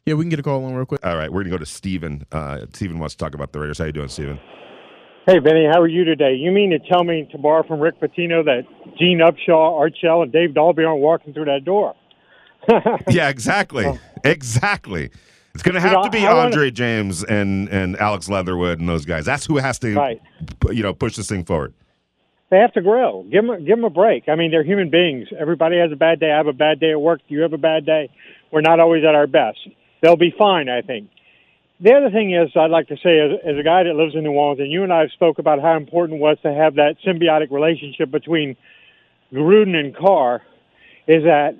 [0.05, 1.05] Yeah, we can get a call on real quick.
[1.05, 2.25] All right, we're going to go to Steven.
[2.31, 3.79] Uh, Steven wants to talk about the Raiders.
[3.79, 4.39] How you doing, Steven?
[5.27, 6.35] Hey, Vinny, how are you today?
[6.35, 8.63] You mean to tell me tomorrow from Rick Pitino that
[8.97, 11.95] Gene Upshaw, Art Shell, and Dave Dalby aren't walking through that door?
[13.09, 13.85] Yeah, exactly.
[14.23, 15.09] Exactly.
[15.53, 18.87] It's going to have know, to be wanna- Andre James and, and Alex Leatherwood and
[18.87, 19.25] those guys.
[19.25, 20.21] That's who has to, Right.
[20.71, 21.73] you know, push this thing forward.
[22.49, 23.23] They have to grow.
[23.29, 24.29] Give them, give them a break.
[24.29, 25.27] I mean, they're human beings.
[25.37, 26.31] Everybody has a bad day.
[26.31, 27.19] I have a bad day at work.
[27.27, 28.09] You have a bad day.
[28.51, 29.59] We're not always at our best.
[30.01, 31.09] They'll be fine, I think.
[31.79, 34.23] The other thing is, I'd like to say, as, as a guy that lives in
[34.23, 36.75] New Orleans, and you and I have spoke about how important it was to have
[36.75, 38.55] that symbiotic relationship between
[39.31, 40.41] Gruden and Carr,
[41.07, 41.55] is that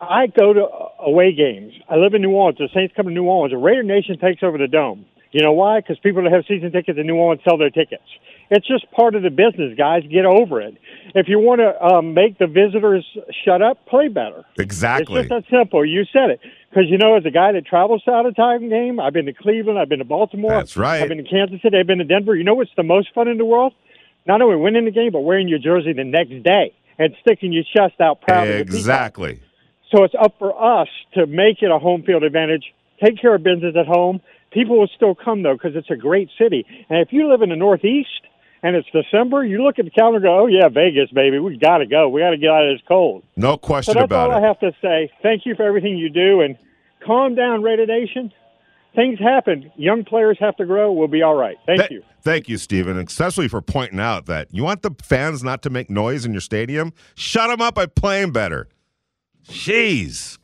[0.00, 0.66] I go to
[1.00, 1.72] away games.
[1.88, 2.58] I live in New Orleans.
[2.58, 3.52] The Saints come to New Orleans.
[3.52, 5.06] The Raider Nation takes over the dome.
[5.32, 5.80] You know why?
[5.80, 8.02] Because people that have season tickets in New Orleans sell their tickets.
[8.50, 10.02] It's just part of the business, guys.
[10.10, 10.76] Get over it.
[11.14, 13.06] If you want to um, make the visitors
[13.44, 14.44] shut up, play better.
[14.58, 15.20] Exactly.
[15.20, 15.84] It's just that simple.
[15.84, 16.40] You said it.
[16.70, 19.26] Because you know, as a guy that travels to out of town game, I've been
[19.26, 21.02] to Cleveland, I've been to Baltimore, That's right.
[21.02, 22.36] I've been to Kansas City, I've been to Denver.
[22.36, 23.74] You know what's the most fun in the world?
[24.26, 27.64] Not only winning the game, but wearing your jersey the next day and sticking your
[27.64, 28.46] chest out proud.
[28.46, 28.76] of the peacock.
[28.76, 29.40] Exactly.
[29.90, 32.72] So it's up for us to make it a home field advantage.
[33.02, 34.20] Take care of business at home.
[34.52, 36.64] People will still come though because it's a great city.
[36.88, 38.22] And if you live in the Northeast
[38.62, 41.56] and it's December, you look at the calendar and go, "Oh yeah, Vegas, baby, we
[41.56, 42.08] got to go.
[42.08, 44.42] We got to get out of this cold." No So question that's about all it.
[44.42, 45.10] I have to say.
[45.22, 46.56] Thank you for everything you do, and
[47.04, 48.32] calm down, Raider Nation.
[48.94, 49.70] Things happen.
[49.76, 50.90] Young players have to grow.
[50.90, 51.56] We'll be all right.
[51.64, 52.02] Thank Th- you.
[52.22, 55.88] Thank you, Stephen, especially for pointing out that you want the fans not to make
[55.88, 56.92] noise in your stadium.
[57.14, 58.68] Shut them up by playing better.
[59.46, 60.38] Jeez.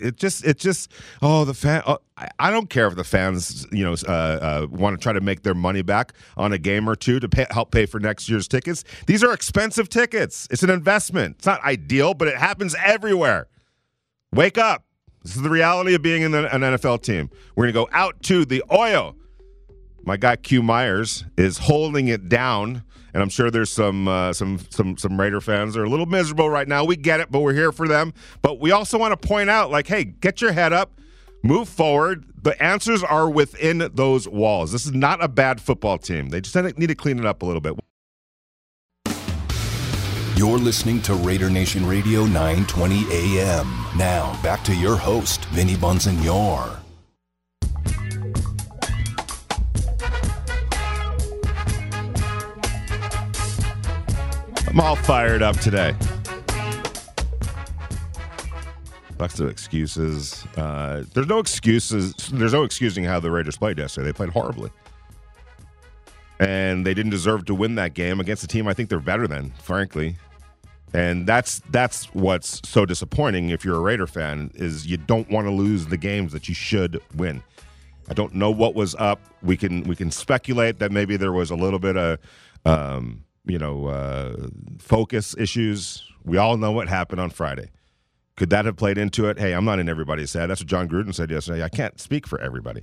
[0.00, 0.90] It just, it just,
[1.22, 1.82] oh, the fan.
[1.86, 5.12] Oh, I, I don't care if the fans, you know, uh, uh, want to try
[5.12, 8.00] to make their money back on a game or two to pay, help pay for
[8.00, 8.84] next year's tickets.
[9.06, 10.48] These are expensive tickets.
[10.50, 11.36] It's an investment.
[11.38, 13.48] It's not ideal, but it happens everywhere.
[14.32, 14.84] Wake up.
[15.22, 17.30] This is the reality of being in the, an NFL team.
[17.54, 19.14] We're going to go out to the Oyo.
[20.04, 22.82] My guy Q Myers is holding it down,
[23.12, 26.48] and I'm sure there's some uh, some some some Raider fans are a little miserable
[26.48, 26.84] right now.
[26.84, 28.14] We get it, but we're here for them.
[28.42, 30.98] But we also want to point out, like, hey, get your head up,
[31.42, 32.24] move forward.
[32.42, 34.72] The answers are within those walls.
[34.72, 36.30] This is not a bad football team.
[36.30, 37.78] They just need to clean it up a little bit.
[40.36, 43.66] You're listening to Raider Nation Radio 920 AM.
[43.94, 46.79] Now, back to your host, Vinny Bonsignore.
[54.70, 55.96] I'm all fired up today.
[59.18, 60.46] Lots of excuses.
[60.56, 62.14] Uh, there's no excuses.
[62.32, 64.06] There's no excusing how the Raiders played yesterday.
[64.06, 64.70] They played horribly.
[66.38, 69.26] And they didn't deserve to win that game against a team I think they're better
[69.26, 70.14] than, frankly.
[70.94, 75.48] And that's that's what's so disappointing if you're a Raider fan is you don't want
[75.48, 77.42] to lose the games that you should win.
[78.08, 79.20] I don't know what was up.
[79.42, 82.18] We can we can speculate that maybe there was a little bit of
[82.64, 84.48] um, you know uh,
[84.78, 86.04] focus issues.
[86.24, 87.70] We all know what happened on Friday.
[88.36, 89.38] Could that have played into it?
[89.38, 90.48] Hey, I'm not in everybody's head.
[90.48, 91.62] That's what Jon Gruden said yesterday.
[91.62, 92.82] I can't speak for everybody.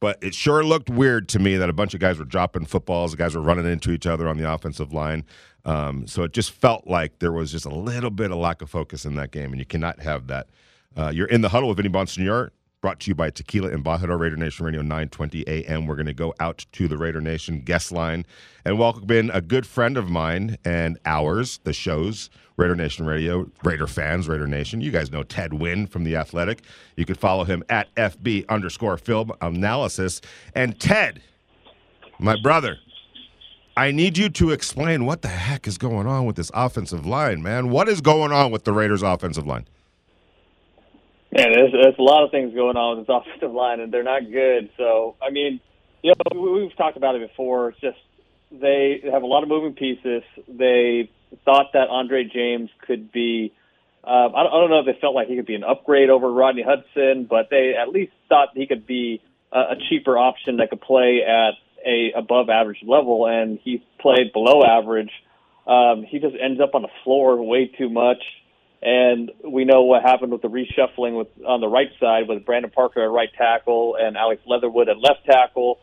[0.00, 3.14] But it sure looked weird to me that a bunch of guys were dropping footballs.
[3.14, 5.24] Guys were running into each other on the offensive line.
[5.64, 8.70] Um, so it just felt like there was just a little bit of lack of
[8.70, 10.48] focus in that game, and you cannot have that.
[10.96, 12.50] Uh, you're in the huddle with Vinny Bonsignore,
[12.82, 15.86] brought to you by Tequila Embajador Raider Nation Radio 920 AM.
[15.86, 18.26] We're going to go out to the Raider Nation guest line
[18.64, 23.48] and welcome in a good friend of mine and ours, the show's Raider Nation Radio,
[23.62, 24.80] Raider fans, Raider Nation.
[24.80, 26.62] You guys know Ted Nguyen from The Athletic.
[26.96, 30.20] You can follow him at FB underscore film analysis.
[30.56, 31.22] And Ted,
[32.18, 32.78] my brother,
[33.76, 37.44] I need you to explain what the heck is going on with this offensive line,
[37.44, 37.70] man.
[37.70, 39.66] What is going on with the Raiders' offensive line?
[41.34, 44.02] Man, there's, there's a lot of things going on with this offensive line, and they're
[44.02, 44.70] not good.
[44.76, 45.60] So, I mean,
[46.02, 47.70] you know, we- we've talked about it before.
[47.70, 47.98] It's just
[48.50, 50.22] they have a lot of moving pieces.
[50.46, 51.10] They
[51.46, 53.52] thought that Andre James could be.
[54.04, 56.10] Uh, I, don't, I don't know if they felt like he could be an upgrade
[56.10, 60.56] over Rodney Hudson, but they at least thought he could be a, a cheaper option
[60.58, 61.52] that could play at
[61.86, 65.10] a above average level, and he played below average.
[65.66, 68.22] Um, he just ends up on the floor way too much.
[68.82, 72.70] And we know what happened with the reshuffling with on the right side with Brandon
[72.70, 75.78] Parker at right tackle and Alex Leatherwood at left tackle,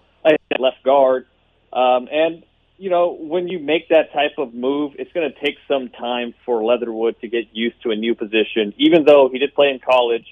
[0.59, 1.25] left guard.
[1.71, 2.43] Um, and
[2.77, 6.33] you know, when you make that type of move, it's going to take some time
[6.45, 8.73] for Leatherwood to get used to a new position.
[8.77, 10.25] Even though he did play in college,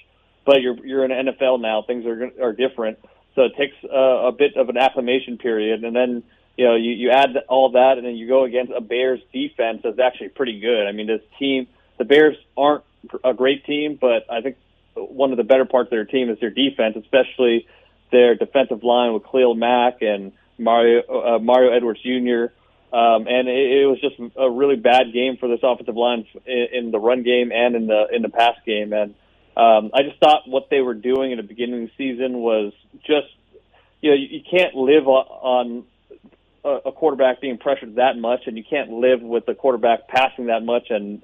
[0.46, 2.98] but you're you're in the NFL now, things are are different.
[3.34, 6.22] So it takes uh, a bit of an acclimation period, and then
[6.56, 9.82] you know you you add all that, and then you go against a Bears defense
[9.84, 10.86] that's actually pretty good.
[10.86, 11.66] I mean, this team,
[11.98, 12.84] the Bears aren't
[13.24, 14.56] a great team, but I think
[14.94, 17.66] one of the better parts of their team is their defense, especially
[18.10, 22.52] their defensive line with Khalil Mack and Mario uh, Mario Edwards Jr.
[22.90, 26.66] Um, and it, it was just a really bad game for this offensive line in,
[26.72, 28.92] in the run game and in the in the pass game.
[28.92, 29.14] And
[29.56, 32.72] um, I just thought what they were doing in the beginning of the season was
[33.00, 33.28] just
[34.00, 35.84] you know you, you can't live on,
[36.64, 40.46] on a, quarterback being pressured that much, and you can't live with the quarterback passing
[40.46, 41.22] that much and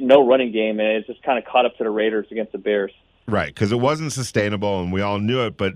[0.00, 0.80] no running game.
[0.80, 2.92] And it just kind of caught up to the Raiders against the Bears.
[3.26, 5.56] Right, because it wasn't sustainable, and we all knew it.
[5.56, 5.74] But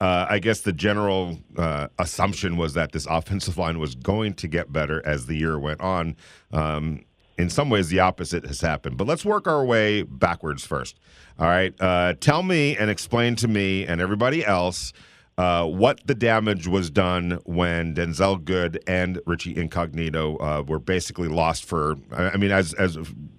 [0.00, 4.48] uh, I guess the general uh, assumption was that this offensive line was going to
[4.48, 6.16] get better as the year went on.
[6.52, 7.04] Um,
[7.38, 8.98] in some ways, the opposite has happened.
[8.98, 10.98] But let's work our way backwards first.
[11.38, 14.92] All right, uh, tell me and explain to me and everybody else
[15.40, 21.28] uh, what the damage was done when Denzelle Good and Richie Incognito uh, were basically
[21.28, 22.98] lost for, I mean, as as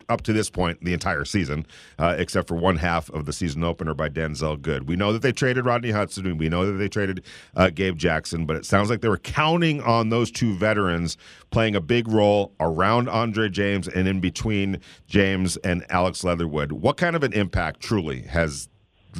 [0.09, 1.63] up to this point, the entire season,
[1.99, 4.87] uh, except for one half of the season opener by Denzelle Good.
[4.87, 7.23] We know that they traded Rodney Hudson, we know that they traded
[7.55, 11.17] uh, Gabe Jackson, but it sounds like they were counting on those two veterans
[11.51, 16.71] playing a big role around Andre James and in between James and Alex Leatherwood.
[16.71, 18.69] What kind of an impact truly has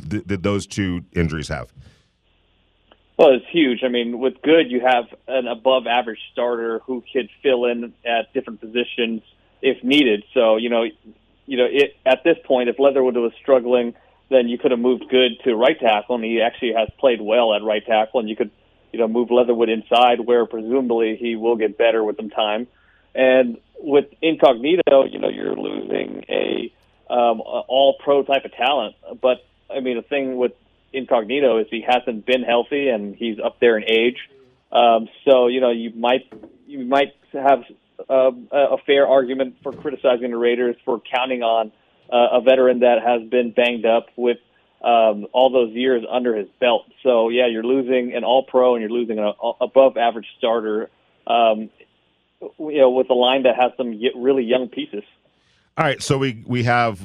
[0.08, 1.72] did those two injuries have?
[3.22, 3.84] Well, it's huge.
[3.84, 8.34] I mean, with Good, you have an above average starter who could fill in at
[8.34, 9.22] different positions
[9.62, 10.24] if needed.
[10.34, 10.86] So, you know,
[11.46, 13.94] you know, it, at this point, if Leatherwood was struggling,
[14.30, 17.54] then you could have moved Good to right tackle, and he actually has played well
[17.54, 18.50] at right tackle, and you could,
[18.92, 22.66] you know, move Leatherwood inside, where presumably he will get better with some time.
[23.14, 26.74] And with Incognito, you know, you're losing a
[27.08, 28.96] um, all pro type of talent.
[29.22, 30.54] But I mean, the thing with
[30.94, 34.18] Incognito is he hasn't been healthy and he's up there in age.
[34.72, 36.32] Um, so you know you might
[36.66, 37.64] you might have
[38.10, 41.72] uh, a fair argument for criticizing the Raiders for counting on
[42.12, 44.38] uh, a veteran that has been banged up with
[44.84, 46.86] um, all those years under his belt.
[47.04, 50.90] So yeah, you're losing an All Pro and you're losing an above average starter.
[51.28, 51.70] Um,
[52.58, 55.04] you know, with a line that has some really young pieces.
[55.78, 57.00] All right, so we we have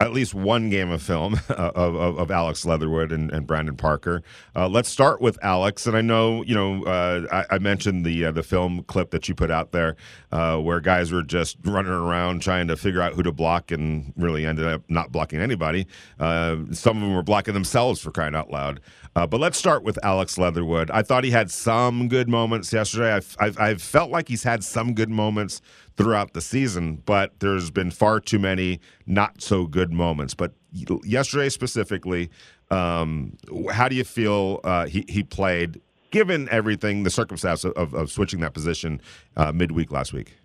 [0.00, 4.22] at least one game of film of, of, of Alex Leatherwood and, and Brandon Parker.
[4.54, 8.26] Uh, let's start with Alex, and I know you know uh, I, I, mentioned the
[8.26, 9.96] uh, the film clip that you put out there
[10.32, 14.12] uh, where guys were just running around trying to figure out who to block and
[14.16, 15.86] really ended up not blocking anybody.
[16.18, 18.80] Uh, some of them were blocking themselves for crying out loud.
[19.16, 20.90] Uh, but let's start with Alex Leatherwood.
[20.92, 23.12] I thought he had some good moments yesterday.
[23.14, 25.60] I've, I've, I've felt like he's had some good moments
[25.98, 30.32] throughout the season, but there's been far too many not so good moments.
[30.32, 30.52] But
[31.04, 32.30] yesterday specifically,
[32.70, 33.36] um,
[33.72, 35.80] how do you feel uh, he, he played,
[36.12, 39.00] given everything, the circumstance of, of switching that position
[39.36, 40.38] uh, midweek last week?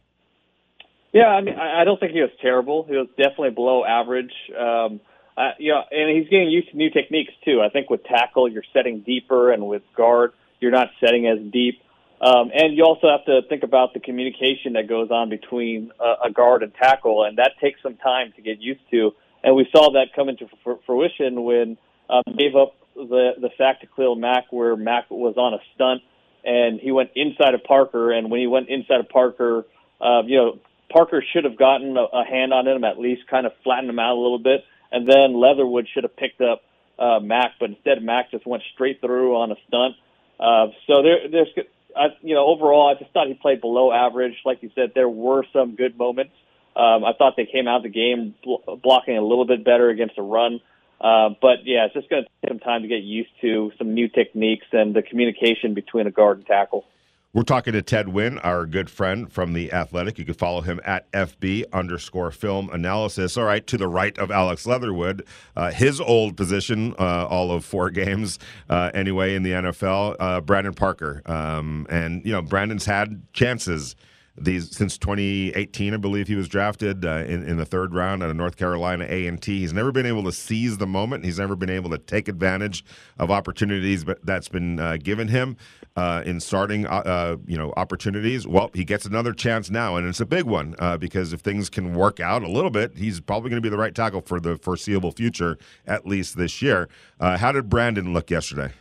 [1.14, 2.86] Yeah, I mean, I don't think he was terrible.
[2.90, 4.34] He was definitely below average.
[4.60, 5.00] Um,
[5.38, 7.62] uh, you know, and he's getting used to new techniques too.
[7.62, 11.80] I think with tackle, you're setting deeper, and with guard, you're not setting as deep.
[12.24, 16.28] Um, and you also have to think about the communication that goes on between a,
[16.28, 19.12] a guard and tackle, and that takes some time to get used to.
[19.44, 21.78] And we saw that come into fr- fruition when
[22.10, 26.02] um, gave up the the sack to Khalil Mack, where Mack was on a stunt,
[26.46, 28.12] and he went inside of Parker.
[28.12, 29.66] And when he went inside of Parker,
[30.00, 30.60] uh, you know,
[30.92, 34.00] Parker should have gotten a, a hand on him, at least kind of flattened him
[34.00, 36.62] out a little bit and then Leatherwood should have picked up
[37.00, 39.96] uh, Mack, but instead Mack just went straight through on a stunt.
[40.40, 41.48] Uh, so there, there's,
[41.96, 44.36] I, you know, overall, I just thought he played below average.
[44.46, 46.34] Like you said, there were some good moments.
[46.76, 49.90] Um, I thought they came out of the game bl- blocking a little bit better
[49.90, 50.60] against the run.
[51.00, 53.94] Uh, but yeah, it's just going to take some time to get used to some
[53.94, 56.86] new techniques and the communication between a guard and tackle.
[57.36, 60.20] We're talking to Ted Nguyen, our good friend from The Athletic.
[60.20, 63.38] You can follow him at FB underscore film analysis.
[63.38, 67.66] All right, to the right of Alex Leatherwood, uh, his old position, uh, all of
[67.66, 68.38] four games
[68.70, 71.24] uh, anyway in the NFL, uh, Brandon Parker.
[71.26, 73.96] Um, and, you know, Brandon's had chances
[74.36, 78.30] these since 2018 i believe he was drafted uh, in, in the third round out
[78.30, 81.26] of north carolina a&t he's never been able to seize the moment.
[81.26, 82.84] He's never been able to take advantage
[83.18, 85.58] of opportunities that's been uh, given him
[85.96, 88.48] uh, in starting uh, uh, you know opportunities.
[88.48, 91.70] Well he gets another chance now and it's a big one uh, because if things
[91.70, 94.40] can work out a little bit he's probably going to be the right tackle for
[94.40, 96.90] the foreseeable future at least this year.
[97.20, 98.74] How did brandon look yesterday?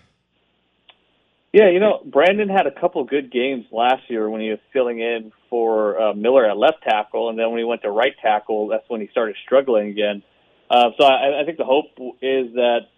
[1.52, 5.00] Yeah, you know, Brandon had a couple good games last year when he was filling
[5.00, 8.68] in for uh, Miller at left tackle, and then when he went to right tackle,
[8.68, 10.22] that's when he started struggling again.
[10.70, 11.90] Uh, so I, I think the hope
[12.22, 12.88] is that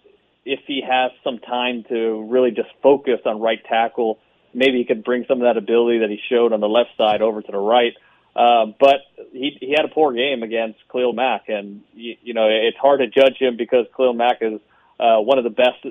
[0.44, 4.20] if he has some time to really just focus on right tackle,
[4.54, 7.22] maybe he could bring some of that ability that he showed on the left side
[7.22, 7.94] over to the right.
[8.36, 12.46] Uh, but he he had a poor game against Khalil Mack, and you, you know
[12.48, 14.60] it's hard to judge him because Khalil Mack is
[15.00, 15.82] uh, one of the best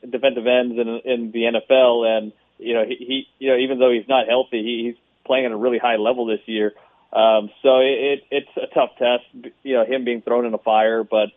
[0.00, 3.92] defensive ends in in the NFL, and you know he, he you know even though
[3.92, 6.72] he's not healthy, he, he's playing at a really high level this year.
[7.12, 9.24] Um, so it, it's a tough test,
[9.62, 11.04] you know, him being thrown in the fire.
[11.04, 11.28] But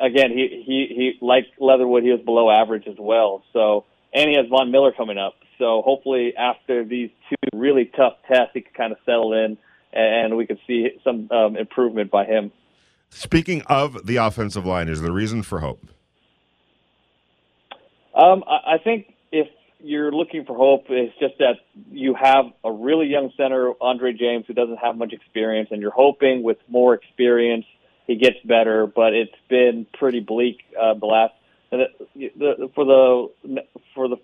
[0.00, 3.42] again, he he he like Leatherwood, he was below average as well.
[3.52, 5.34] So and he has Von Miller coming up.
[5.58, 9.56] So hopefully after these two really tough tests, he can kind of settle in,
[9.92, 12.52] and we could see some um, improvement by him.
[13.10, 15.86] Speaking of the offensive line, is the reason for hope?
[18.14, 19.48] Um, I, I think if
[19.82, 21.56] you're looking for hope, it's just that
[21.90, 25.90] you have a really young center, Andre James, who doesn't have much experience, and you're
[25.90, 27.64] hoping with more experience
[28.06, 28.86] he gets better.
[28.86, 31.34] But it's been pretty bleak uh, the last
[31.70, 33.64] the, the, for the
[33.94, 34.16] for the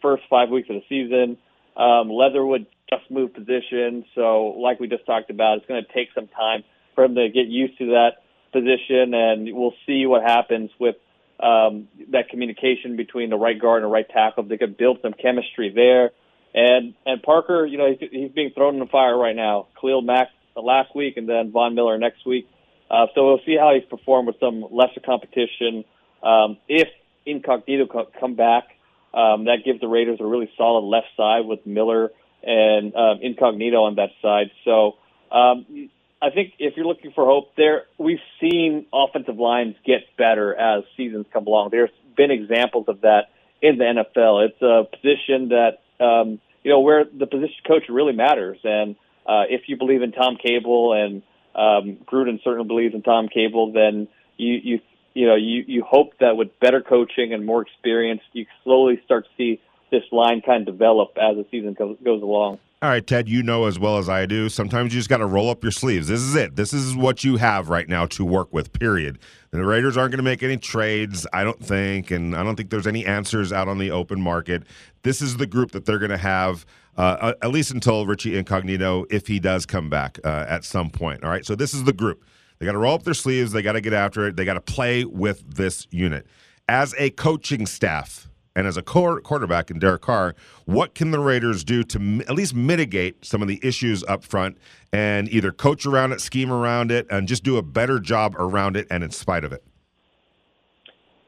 [0.00, 1.38] first five weeks of the season.
[1.76, 6.08] Um, Leatherwood just moved position, so like we just talked about, it's going to take
[6.14, 6.62] some time
[6.94, 10.94] for him to get used to that position, and we'll see what happens with
[11.40, 14.44] um, that communication between the right guard and the right tackle.
[14.44, 16.12] They could build some chemistry there.
[16.54, 19.66] And and Parker, you know, he's, he's being thrown in the fire right now.
[19.80, 22.48] Khalil Mack last week, and then Von Miller next week.
[22.90, 25.84] Uh, so we'll see how he's performed with some lesser competition.
[26.22, 26.88] Um, if
[27.26, 28.64] Incognito co- come back,
[29.12, 32.10] um, that gives the Raiders a really solid left side with Miller
[32.42, 34.50] and um, Incognito on that side.
[34.64, 34.96] So
[35.32, 35.88] um,
[36.24, 40.84] I think if you're looking for hope there, we've seen offensive lines get better as
[40.96, 41.68] seasons come along.
[41.70, 43.24] There's been examples of that
[43.60, 44.48] in the NFL.
[44.48, 48.96] It's a position that um, you know where the position coach really matters, and
[49.26, 51.22] uh, if you believe in Tom Cable and
[51.54, 54.08] um, Gruden certainly believes in Tom Cable, then
[54.38, 54.80] you you
[55.12, 59.26] you know you you hope that with better coaching and more experience, you slowly start
[59.26, 59.60] to see
[59.90, 62.58] this line kind of develop as the season goes, goes along.
[62.84, 65.26] All right, Ted, you know as well as I do, sometimes you just got to
[65.26, 66.08] roll up your sleeves.
[66.08, 66.54] This is it.
[66.54, 69.20] This is what you have right now to work with, period.
[69.52, 72.68] The Raiders aren't going to make any trades, I don't think, and I don't think
[72.68, 74.64] there's any answers out on the open market.
[75.02, 76.66] This is the group that they're going to have.
[76.94, 81.24] Uh, at least until Richie Incognito, if he does come back uh, at some point.
[81.24, 82.22] All right, so this is the group.
[82.58, 83.52] They got to roll up their sleeves.
[83.52, 84.36] They got to get after it.
[84.36, 86.26] They got to play with this unit.
[86.68, 90.34] As a coaching staff, and as a quarterback in Derek Carr,
[90.64, 94.58] what can the Raiders do to at least mitigate some of the issues up front
[94.92, 98.76] and either coach around it, scheme around it, and just do a better job around
[98.76, 99.64] it and in spite of it?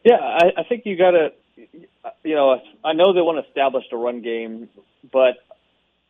[0.05, 1.33] Yeah, I, I think you got to,
[2.23, 4.69] you know, I know they want to establish the run game,
[5.13, 5.35] but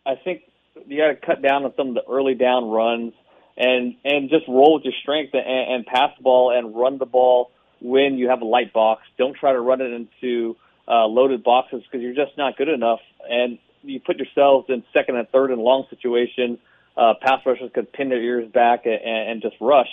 [0.04, 0.42] I think
[0.86, 3.14] you got to cut down on some of the early down runs
[3.56, 7.06] and and just roll with your strength and, and pass the ball and run the
[7.06, 7.50] ball
[7.80, 9.02] when you have a light box.
[9.16, 10.56] Don't try to run it into
[10.88, 15.16] uh, loaded boxes because you're just not good enough, and you put yourselves in second
[15.16, 16.58] and third and long situations.
[16.96, 19.88] Uh, pass rushers could pin their ears back and, and just rush.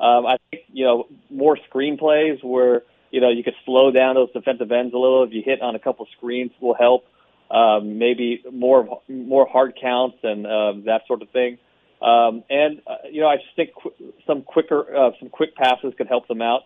[0.00, 4.14] Um, I think you know more screen plays where you know you could slow down
[4.14, 5.24] those defensive ends a little.
[5.24, 7.06] If you hit on a couple screens, will help.
[7.50, 11.58] Um, maybe more more hard counts and uh, that sort of thing.
[12.02, 15.94] Um, and uh, you know, I just think qu- some quicker, uh, some quick passes
[15.96, 16.62] could help them out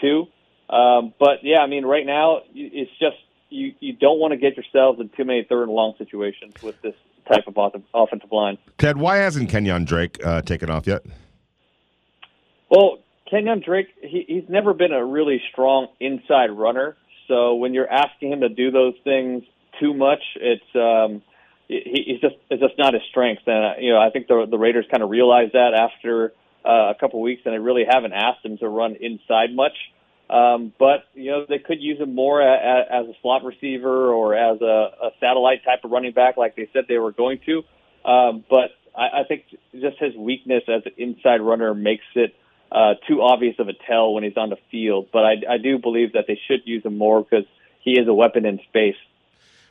[0.00, 0.26] too.
[0.70, 3.16] Um, but yeah, I mean, right now it's just
[3.50, 6.80] you you don't want to get yourselves in too many third and long situations with
[6.82, 6.94] this
[7.30, 8.58] type of offensive line.
[8.78, 11.02] Ted, why hasn't Kenyon Drake uh, taken off yet?
[12.70, 12.98] Well,
[13.30, 16.96] Kenyon Drake, he, he's never been a really strong inside runner.
[17.26, 19.44] So when you're asking him to do those things
[19.80, 21.22] too much, it's um,
[21.68, 23.42] he, he's just it's just not his strength.
[23.46, 26.32] And uh, you know, I think the the Raiders kind of realized that after
[26.64, 29.76] uh, a couple weeks, and they really haven't asked him to run inside much.
[30.30, 34.12] Um, but you know they could use him more a, a, as a slot receiver
[34.12, 34.64] or as a,
[35.02, 37.62] a satellite type of running back, like they said they were going to.
[38.08, 42.34] Um, but I, I think just his weakness as an inside runner makes it
[42.70, 45.08] uh, too obvious of a tell when he's on the field.
[45.12, 47.46] But I, I do believe that they should use him more because
[47.82, 48.96] he is a weapon in space.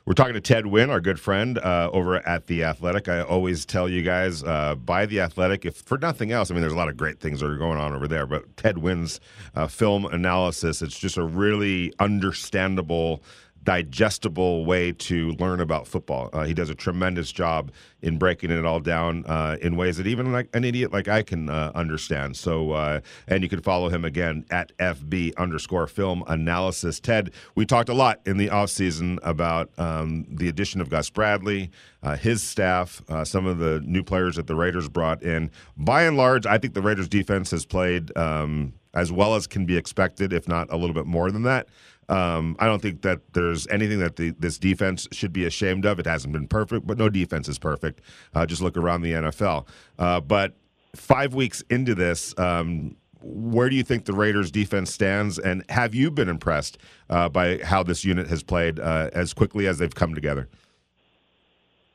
[0.07, 3.09] We're talking to Ted Nguyen, our good friend uh, over at The Athletic.
[3.09, 6.49] I always tell you guys, uh, buy The Athletic, if for nothing else.
[6.49, 8.55] I mean, there's a lot of great things that are going on over there, but
[8.55, 9.19] Ted Nguyen's
[9.53, 13.21] uh, film analysis, it's just a really understandable
[13.67, 16.29] digestible way to learn about football.
[16.31, 17.69] Uh, he does a tremendous job
[18.01, 21.21] in breaking it all down uh, in ways that even like an idiot like I
[21.21, 22.37] can uh, understand.
[22.37, 27.01] So, uh, and you can follow him again at FB underscore film analysis.
[27.01, 31.69] Ted, we talked a lot in the offseason about um, the addition of Gus Bradley,
[32.03, 35.51] uh, his staff, uh, some of the new players that the Raiders brought in.
[35.75, 39.65] By and large, I think the Raiders defense has played um, as well as can
[39.65, 41.67] be expected, if not a little bit more than that.
[42.09, 45.99] Um, I don't think that there's anything that the, this defense should be ashamed of.
[45.99, 48.01] It hasn't been perfect, but no defense is perfect.
[48.33, 49.67] Uh, just look around the NFL.
[49.99, 50.55] Uh, but
[50.95, 55.37] five weeks into this, um, where do you think the Raiders' defense stands?
[55.37, 56.77] And have you been impressed
[57.09, 60.47] uh, by how this unit has played uh, as quickly as they've come together?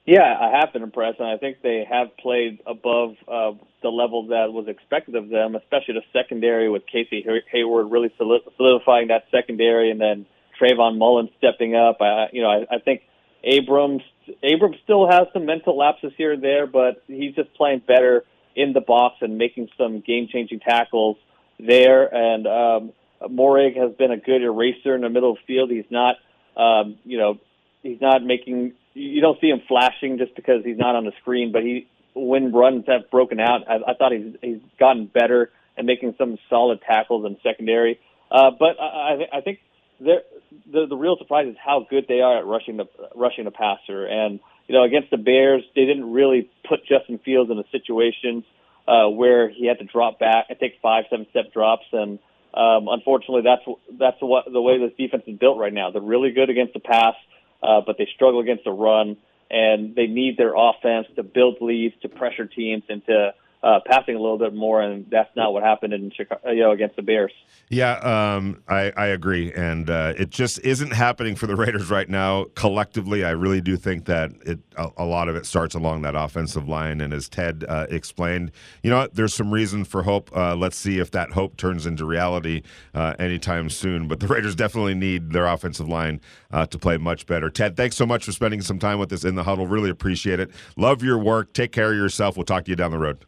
[0.05, 4.27] Yeah, I have been impressed, and I think they have played above uh, the level
[4.29, 9.93] that was expected of them, especially the secondary with Casey Hayward really solidifying that secondary,
[9.93, 10.27] and then
[10.61, 11.99] Trayvon Mullen stepping up.
[12.01, 13.03] I, you know, I, I think
[13.45, 14.03] Abrams
[14.43, 18.25] Abrams still has some mental lapses here and there, but he's just playing better
[18.57, 21.17] in the box and making some game-changing tackles
[21.59, 22.13] there.
[22.13, 22.93] And um,
[23.23, 25.71] Moehrig has been a good eraser in the middle of the field.
[25.71, 26.17] He's not,
[26.57, 27.39] um, you know,
[27.83, 31.53] he's not making you don't see him flashing just because he's not on the screen,
[31.53, 35.87] but he when runs have broken out, I, I thought he's he's gotten better and
[35.87, 37.99] making some solid tackles in secondary.
[38.31, 39.61] Uh, but I, I think
[40.01, 40.23] the
[40.71, 44.07] the real surprise is how good they are at rushing the rushing the passer.
[44.07, 48.45] And you know, against the Bears, they didn't really put Justin Fields in a situation
[48.87, 51.85] uh, where he had to drop back and take five, seven step drops.
[51.93, 52.19] And
[52.55, 53.63] um, unfortunately, that's
[53.99, 55.91] that's what the way this defense is built right now.
[55.91, 57.15] They're really good against the pass,
[57.63, 59.17] uh, but they struggle against the run.
[59.51, 64.17] And they need their offense to build leads, to pressure teams, and to uh, passing
[64.17, 67.03] a little bit more, and that's not what happened in Chicago, you know, against the
[67.03, 67.33] Bears.
[67.69, 72.09] Yeah, um, I, I, agree, and uh, it just isn't happening for the Raiders right
[72.09, 72.47] now.
[72.55, 76.17] Collectively, I really do think that it a, a lot of it starts along that
[76.17, 78.51] offensive line, and as Ted uh, explained,
[78.83, 80.35] you know, what, there's some reason for hope.
[80.37, 82.63] Uh, let's see if that hope turns into reality
[82.95, 84.09] uh, anytime soon.
[84.09, 87.49] But the Raiders definitely need their offensive line uh, to play much better.
[87.49, 89.69] Ted, thanks so much for spending some time with us in the huddle.
[89.69, 90.51] Really appreciate it.
[90.77, 91.53] Love your work.
[91.53, 92.37] Take care of yourself.
[92.37, 93.25] We'll talk to you down the road.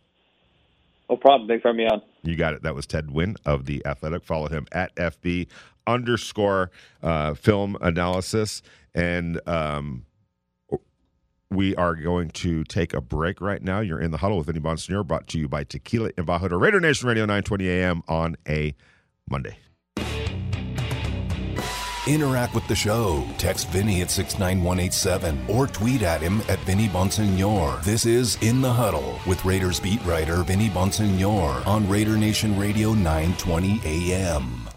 [1.11, 1.49] No problem.
[1.49, 2.03] Thanks for having me on.
[2.23, 2.63] You got it.
[2.63, 4.25] That was Ted Nguyen of The Athletic.
[4.25, 5.49] Follow him at FB
[5.87, 6.71] underscore
[7.03, 8.63] uh, film analysis.
[8.95, 10.07] And um,
[11.51, 13.81] we are going to take a break right now.
[13.81, 17.09] You're in the huddle with Vinny Bonsignore, brought to you by Tequila Embajador, Raider Nation
[17.09, 18.75] Radio 920 AM on a
[19.29, 19.59] Monday.
[22.07, 23.27] Interact with the show.
[23.39, 27.83] Text Vinny at 69187 or tweet at him at Vinny Bonsignore.
[27.83, 32.93] This is In the Huddle with Raiders beat writer Vinny Bonsignore on Raider Nation Radio
[32.93, 34.69] 920 AM.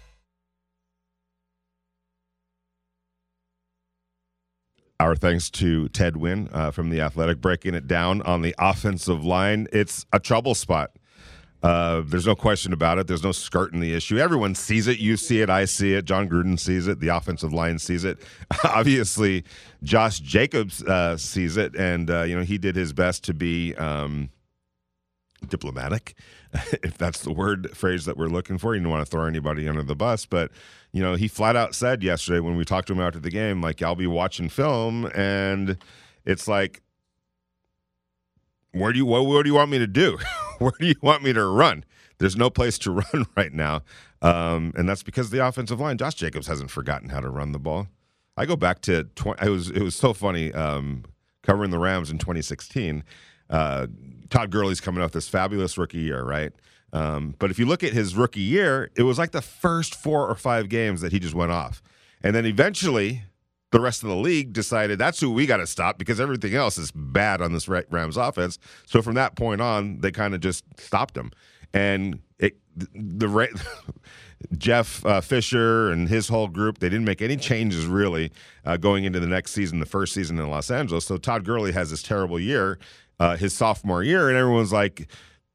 [5.00, 9.22] Our thanks to Ted Nguyen uh, from The Athletic breaking it down on the offensive
[9.22, 9.68] line.
[9.70, 10.90] It's a trouble spot
[11.62, 13.06] uh, there's no question about it.
[13.08, 14.18] There's no skirting the issue.
[14.18, 14.98] Everyone sees it.
[14.98, 15.50] You see it.
[15.50, 16.04] I see it.
[16.04, 17.00] Jon Gruden sees it.
[17.00, 18.18] The offensive line sees it.
[18.64, 19.44] Obviously,
[19.82, 23.74] Josh Jacobs uh, sees it, and uh, you know he did his best to be
[23.74, 24.30] um,
[25.48, 26.14] diplomatic,
[26.82, 28.76] if that's the word phrase that we're looking for.
[28.76, 30.52] You don't want to throw anybody under the bus, but
[30.92, 33.60] you know he flat out said yesterday when we talked to him after the game,
[33.60, 35.76] like I'll be watching film, and
[36.24, 36.82] it's like,
[38.72, 40.18] where do you what, what do you want me to do?
[40.58, 41.84] where do you want me to run?
[42.18, 43.82] There's no place to run right now.
[44.20, 47.58] Um, and that's because the offensive line, Josh Jacobs hasn't forgotten how to run the
[47.58, 47.88] ball.
[48.36, 51.04] I go back to 20, it was it was so funny um,
[51.42, 53.02] covering the Rams in 2016.
[53.50, 53.86] Uh,
[54.30, 56.52] Todd Gurley's coming off this fabulous rookie year, right?
[56.92, 60.28] Um, but if you look at his rookie year, it was like the first four
[60.28, 61.82] or five games that he just went off,
[62.22, 63.22] and then eventually
[63.70, 66.78] the rest of the league decided that's who we got to stop because everything else
[66.78, 68.58] is bad on this Rams offense.
[68.86, 71.30] So from that point on, they kind of just stopped him.
[71.74, 73.48] And it, the
[74.56, 78.32] Jeff uh, Fisher and his whole group, they didn't make any changes really
[78.64, 81.04] uh, going into the next season, the first season in Los Angeles.
[81.04, 82.78] So Todd Gurley has this terrible year,
[83.20, 85.08] uh, his sophomore year, and everyone's like,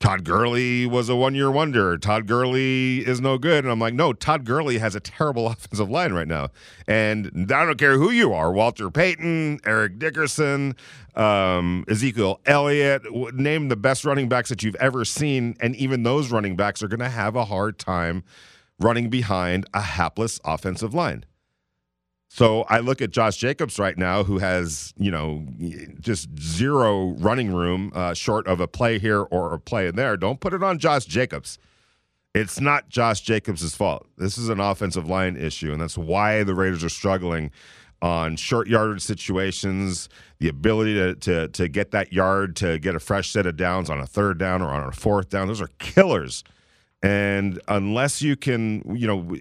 [0.04, 1.98] Todd Gurley was a one year wonder.
[1.98, 3.64] Todd Gurley is no good.
[3.64, 6.50] And I'm like, no, Todd Gurley has a terrible offensive line right now.
[6.90, 10.76] And I don't care who you are Walter Payton, Eric Dickerson,
[11.16, 15.56] um, Ezekiel Elliott, name the best running backs that you've ever seen.
[15.62, 18.26] And even those running backs are going to have a hard time
[18.82, 21.24] running behind a hapless offensive line.
[22.36, 25.46] So I look at Josh Jacobs right now, who has you know
[26.00, 30.18] just zero running room, uh, short of a play here or a play there.
[30.18, 31.60] Don't put it on Josh Jacobs.
[32.34, 34.08] It's not Josh Jacobs' fault.
[34.18, 37.52] This is an offensive line issue, and that's why the Raiders are struggling
[38.02, 40.10] on short yardage situations,
[40.40, 43.92] the ability to, to, to get that yard to get a fresh set of downs
[43.92, 45.50] on a third down or on a fourth down.
[45.50, 46.44] Those are killers
[47.04, 49.36] and unless you can, you know,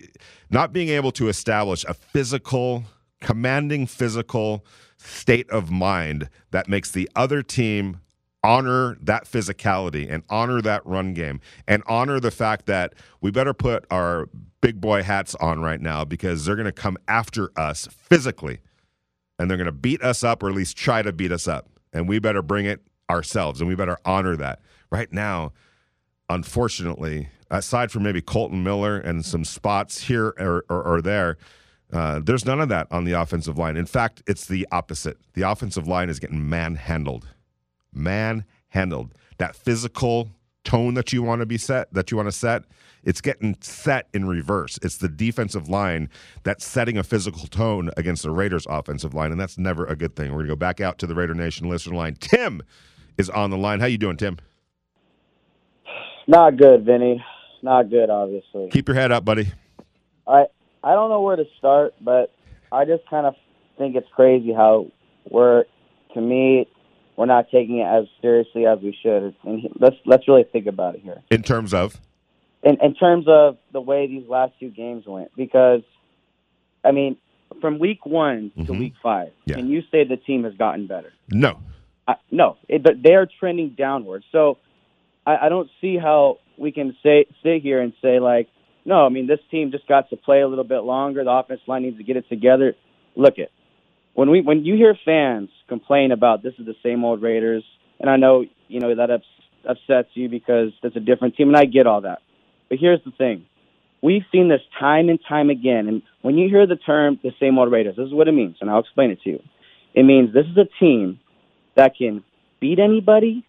[0.51, 2.85] not being able to establish a physical,
[3.21, 4.67] commanding physical
[4.99, 8.01] state of mind that makes the other team
[8.45, 13.55] honor that physicality and honor that run game and honor the fact that we better
[13.55, 14.29] put our
[14.61, 18.59] big boy hats on right now because they're going to come after us physically
[19.39, 21.69] and they're going to beat us up or at least try to beat us up.
[21.93, 24.61] And we better bring it ourselves and we better honor that.
[24.91, 25.53] Right now,
[26.29, 31.37] unfortunately, aside from maybe Kolton Miller and some spots here or, or, or there,
[31.93, 33.77] uh, there's none of that on the offensive line.
[33.77, 35.19] In fact, it's the opposite.
[35.35, 37.29] The offensive line is getting manhandled,
[37.93, 39.15] manhandled.
[39.37, 40.31] That physical
[40.65, 42.63] tone that you want to be set, that you want to set,
[43.05, 44.79] it's getting set in reverse.
[44.81, 46.09] It's the defensive line
[46.45, 50.17] that's setting a physical tone against the Raiders' offensive line, and that's never a good
[50.17, 50.33] thing.
[50.33, 52.17] We're gonna go back out to the Raider Nation listener line.
[52.21, 52.63] Tim
[53.19, 53.81] is on the line.
[53.81, 54.39] How you doing, Tim?
[56.29, 57.23] Not good, Vinny
[57.63, 58.69] not good, obviously.
[58.71, 59.49] Keep your head up, buddy.
[60.27, 60.47] I
[60.85, 62.33] I don't know where to start, but
[62.71, 63.35] I just kind of
[63.79, 64.89] think it's crazy how
[65.31, 65.65] we're,
[66.15, 66.67] to me,
[67.17, 69.35] we're not taking it as seriously as we should.
[69.45, 71.23] And let's let's really think about it here.
[71.31, 72.01] In terms of,
[72.63, 75.83] in in terms of the way these last two games went, because,
[76.85, 77.17] I mean,
[77.61, 78.79] from week one to Mhm.
[78.79, 79.57] week five, Yeah.
[79.57, 81.13] can you say the team has gotten better?
[81.31, 81.59] No.
[82.09, 84.25] I, no, it, but they are trending downward.
[84.33, 84.59] So
[85.25, 88.49] I, I don't see how we can say sit here and say like,
[88.87, 91.25] no, I mean this team just got to play a little bit longer.
[91.25, 92.75] The offensive line needs to get it together.
[93.17, 93.51] Look it
[94.15, 97.65] when we when you hear fans complain about this is the same old Raiders,
[98.01, 99.27] and I know you know that ups,
[99.69, 102.21] upsets you because it's a different team, and I get all that.
[102.69, 103.47] But here's the thing:
[104.03, 105.89] we've seen this time and time again.
[105.89, 108.57] And when you hear the term "the same old Raiders," this is what it means,
[108.61, 109.43] and I'll explain it to you.
[109.95, 111.21] It means this is a team
[111.77, 112.25] that can
[112.61, 113.45] beat anybody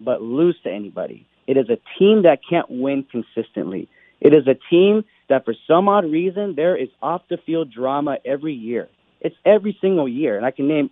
[0.00, 1.26] but lose to anybody.
[1.48, 3.88] It is a team that can't win consistently.
[4.20, 8.18] It is a team that, for some odd reason, there is off the field drama
[8.24, 8.88] every year.
[9.20, 10.90] It's every single year, and I can name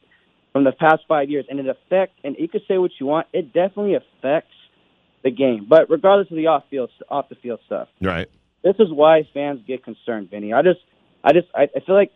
[0.52, 2.18] from the past five years, and it affects.
[2.24, 4.54] And you can say what you want, it definitely affects
[5.22, 5.66] the game.
[5.68, 8.28] But regardless of the off field off the field stuff, Right.
[8.62, 10.54] this is why fans get concerned, Vinny.
[10.54, 10.80] I just,
[11.22, 12.12] I just, I, I feel like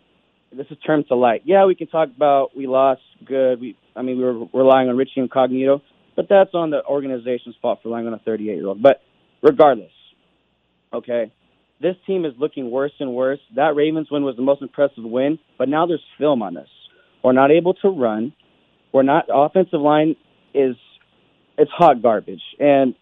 [0.51, 1.43] this is turned to light.
[1.45, 3.61] Yeah, we can talk about we lost, good.
[3.61, 5.83] We, I mean, we were relying on Richie Incognito,
[6.21, 8.83] but that's on the organization's fault for relying on a 38 year old.
[8.83, 9.01] But
[9.41, 9.91] regardless,
[10.93, 11.33] okay,
[11.81, 13.39] this team is looking worse and worse.
[13.57, 16.69] That Ravens win was the most impressive win, but now there's film on this.
[17.25, 18.35] We're not able to run.
[18.93, 19.29] We're not.
[19.33, 20.15] Offensive line
[20.53, 20.77] is
[21.57, 22.95] it's hot garbage, and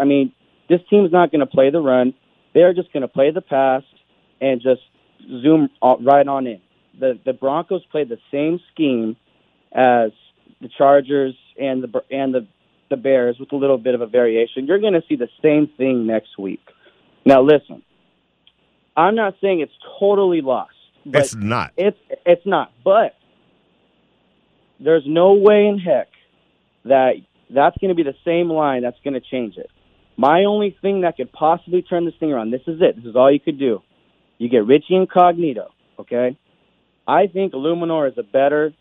[0.00, 0.32] I mean,
[0.70, 2.14] this team's not going to play the run.
[2.54, 3.82] They're just going to play the pass
[4.40, 4.80] and just
[5.42, 6.62] zoom right on in.
[6.98, 9.16] The the Broncos played the same scheme
[9.70, 10.12] as
[10.62, 12.46] the Chargers and the and the
[12.94, 14.66] the Bears with a little bit of a variation.
[14.66, 16.60] You're going to see the same thing next week.
[17.24, 17.82] Now listen,
[18.96, 20.72] I'm not saying it's totally lost.
[21.06, 21.72] But It's not.
[21.76, 22.72] It's it's not.
[22.82, 23.14] But
[24.80, 26.08] there's no way in heck
[26.84, 27.14] that
[27.50, 29.70] that's going to be the same line that's going to change it.
[30.16, 32.96] My only thing that could possibly turn this thing around, this is it.
[32.96, 33.82] This is all you could do.
[34.38, 36.38] You get Richie Incognito, okay?
[37.06, 38.72] I think Eluemunor is a better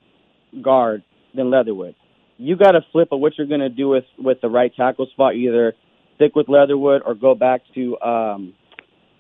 [0.62, 1.04] guard
[1.34, 1.96] than Leatherwood.
[2.38, 5.08] You got to flip of what you're going to do with with the right tackle
[5.08, 5.36] spot.
[5.36, 5.74] Either
[6.16, 8.54] stick with Leatherwood or go back to um,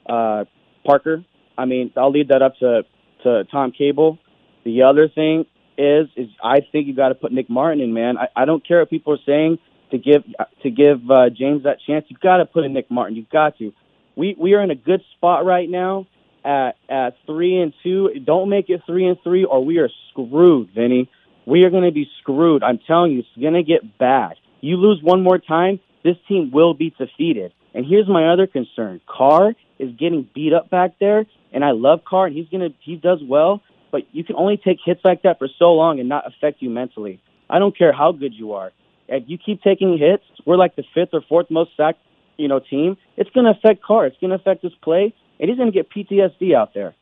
[0.07, 0.45] uh,
[0.85, 1.23] Parker.
[1.57, 2.83] I mean, I'll leave that up to
[3.23, 4.17] to Tom Cable.
[4.65, 5.45] The other thing
[5.77, 8.17] is is I think you got to put Nick Martin in, man.
[8.17, 9.59] I, I don't care what people are saying
[9.91, 10.23] to give
[10.63, 12.05] to give uh, James that chance.
[12.09, 13.15] You've got to put in Nick Martin.
[13.15, 13.73] You've got to.
[14.15, 16.07] We we are in a good spot right now
[16.43, 18.09] at at three and two.
[18.23, 21.09] Don't make it three and three, or we are screwed, Vinny.
[21.45, 22.63] We are going to be screwed.
[22.63, 24.35] I'm telling you, it's going to get bad.
[24.61, 27.53] You lose one more time, this team will be defeated.
[27.73, 32.01] And here's my other concern: Carr is getting beat up back there, and I love
[32.05, 33.61] Carr, and he's gonna he does well.
[33.91, 36.69] But you can only take hits like that for so long and not affect you
[36.69, 37.21] mentally.
[37.49, 38.71] I don't care how good you are.
[39.07, 41.99] If you keep taking hits, we're like the fifth or fourth most sacked,
[42.37, 42.97] you know, team.
[43.17, 44.07] It's going to affect Carr.
[44.07, 46.95] It's going to affect his play, and he's going to get PTSD out there.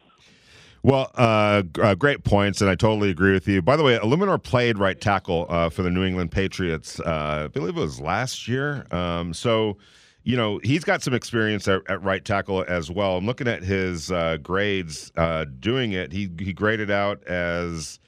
[0.84, 3.62] Well, uh, uh, great points, and I totally agree with you.
[3.62, 7.00] By the way, Eluemunor played right tackle uh, for the New England Patriots.
[7.00, 8.88] Uh, I believe it was last year.
[8.90, 9.78] Um, so,
[10.24, 13.18] you know, he's got some experience at, at right tackle as well.
[13.18, 16.12] I'm looking at his uh, grades uh, doing it.
[16.12, 18.00] He he graded out as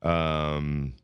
[0.00, 0.94] um,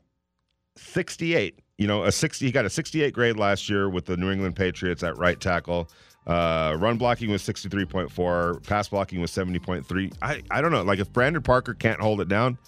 [0.76, 1.58] 68.
[1.76, 2.46] You know, a 60.
[2.46, 5.90] He got a 68 grade last year with the New England Patriots at right tackle.
[6.28, 8.66] Uh, run blocking was 63.4.
[8.66, 10.12] Pass blocking was 70.3.
[10.20, 10.82] I, I don't know.
[10.82, 12.58] Like if Brandon Parker can't hold it down,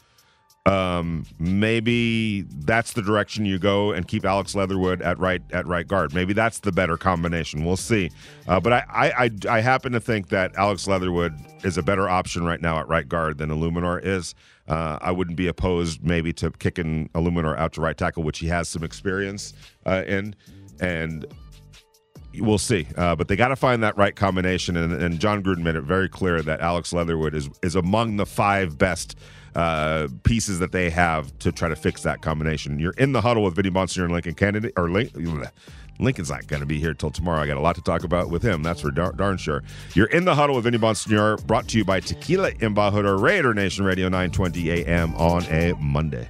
[0.66, 5.86] um, maybe that's the direction you go and keep Alex Leatherwood at right at right
[5.86, 6.14] guard.
[6.14, 7.64] Maybe that's the better combination.
[7.64, 8.10] We'll see.
[8.46, 11.34] Uh, but I, I, I I happen to think that Alex Leatherwood
[11.64, 14.34] is a better option right now at right guard than Eluemunor is.
[14.68, 18.46] Uh, I wouldn't be opposed maybe to kicking Eluemunor out to right tackle, which he
[18.48, 19.54] has some experience
[19.86, 20.36] uh, in,
[20.78, 21.26] and
[22.38, 22.86] we'll see.
[22.96, 25.82] Uh, but they got to find that right combination, and, and Jon Gruden made it
[25.82, 29.16] very clear that Alex Leatherwood is is among the five best
[29.54, 32.78] uh, pieces that they have to try to fix that combination.
[32.78, 34.88] You're in the huddle with Vinny Bonsignore and Lincoln Kennedy, or
[35.98, 37.40] Lincoln's not going to be here till tomorrow.
[37.40, 38.62] I got a lot to talk about with him.
[38.62, 39.62] That's for dar- darn sure.
[39.94, 43.84] You're in the huddle with Vinny Bonsignore, brought to you by Tequila Embajador Raider Nation
[43.84, 46.28] Radio 920 AM on a Monday.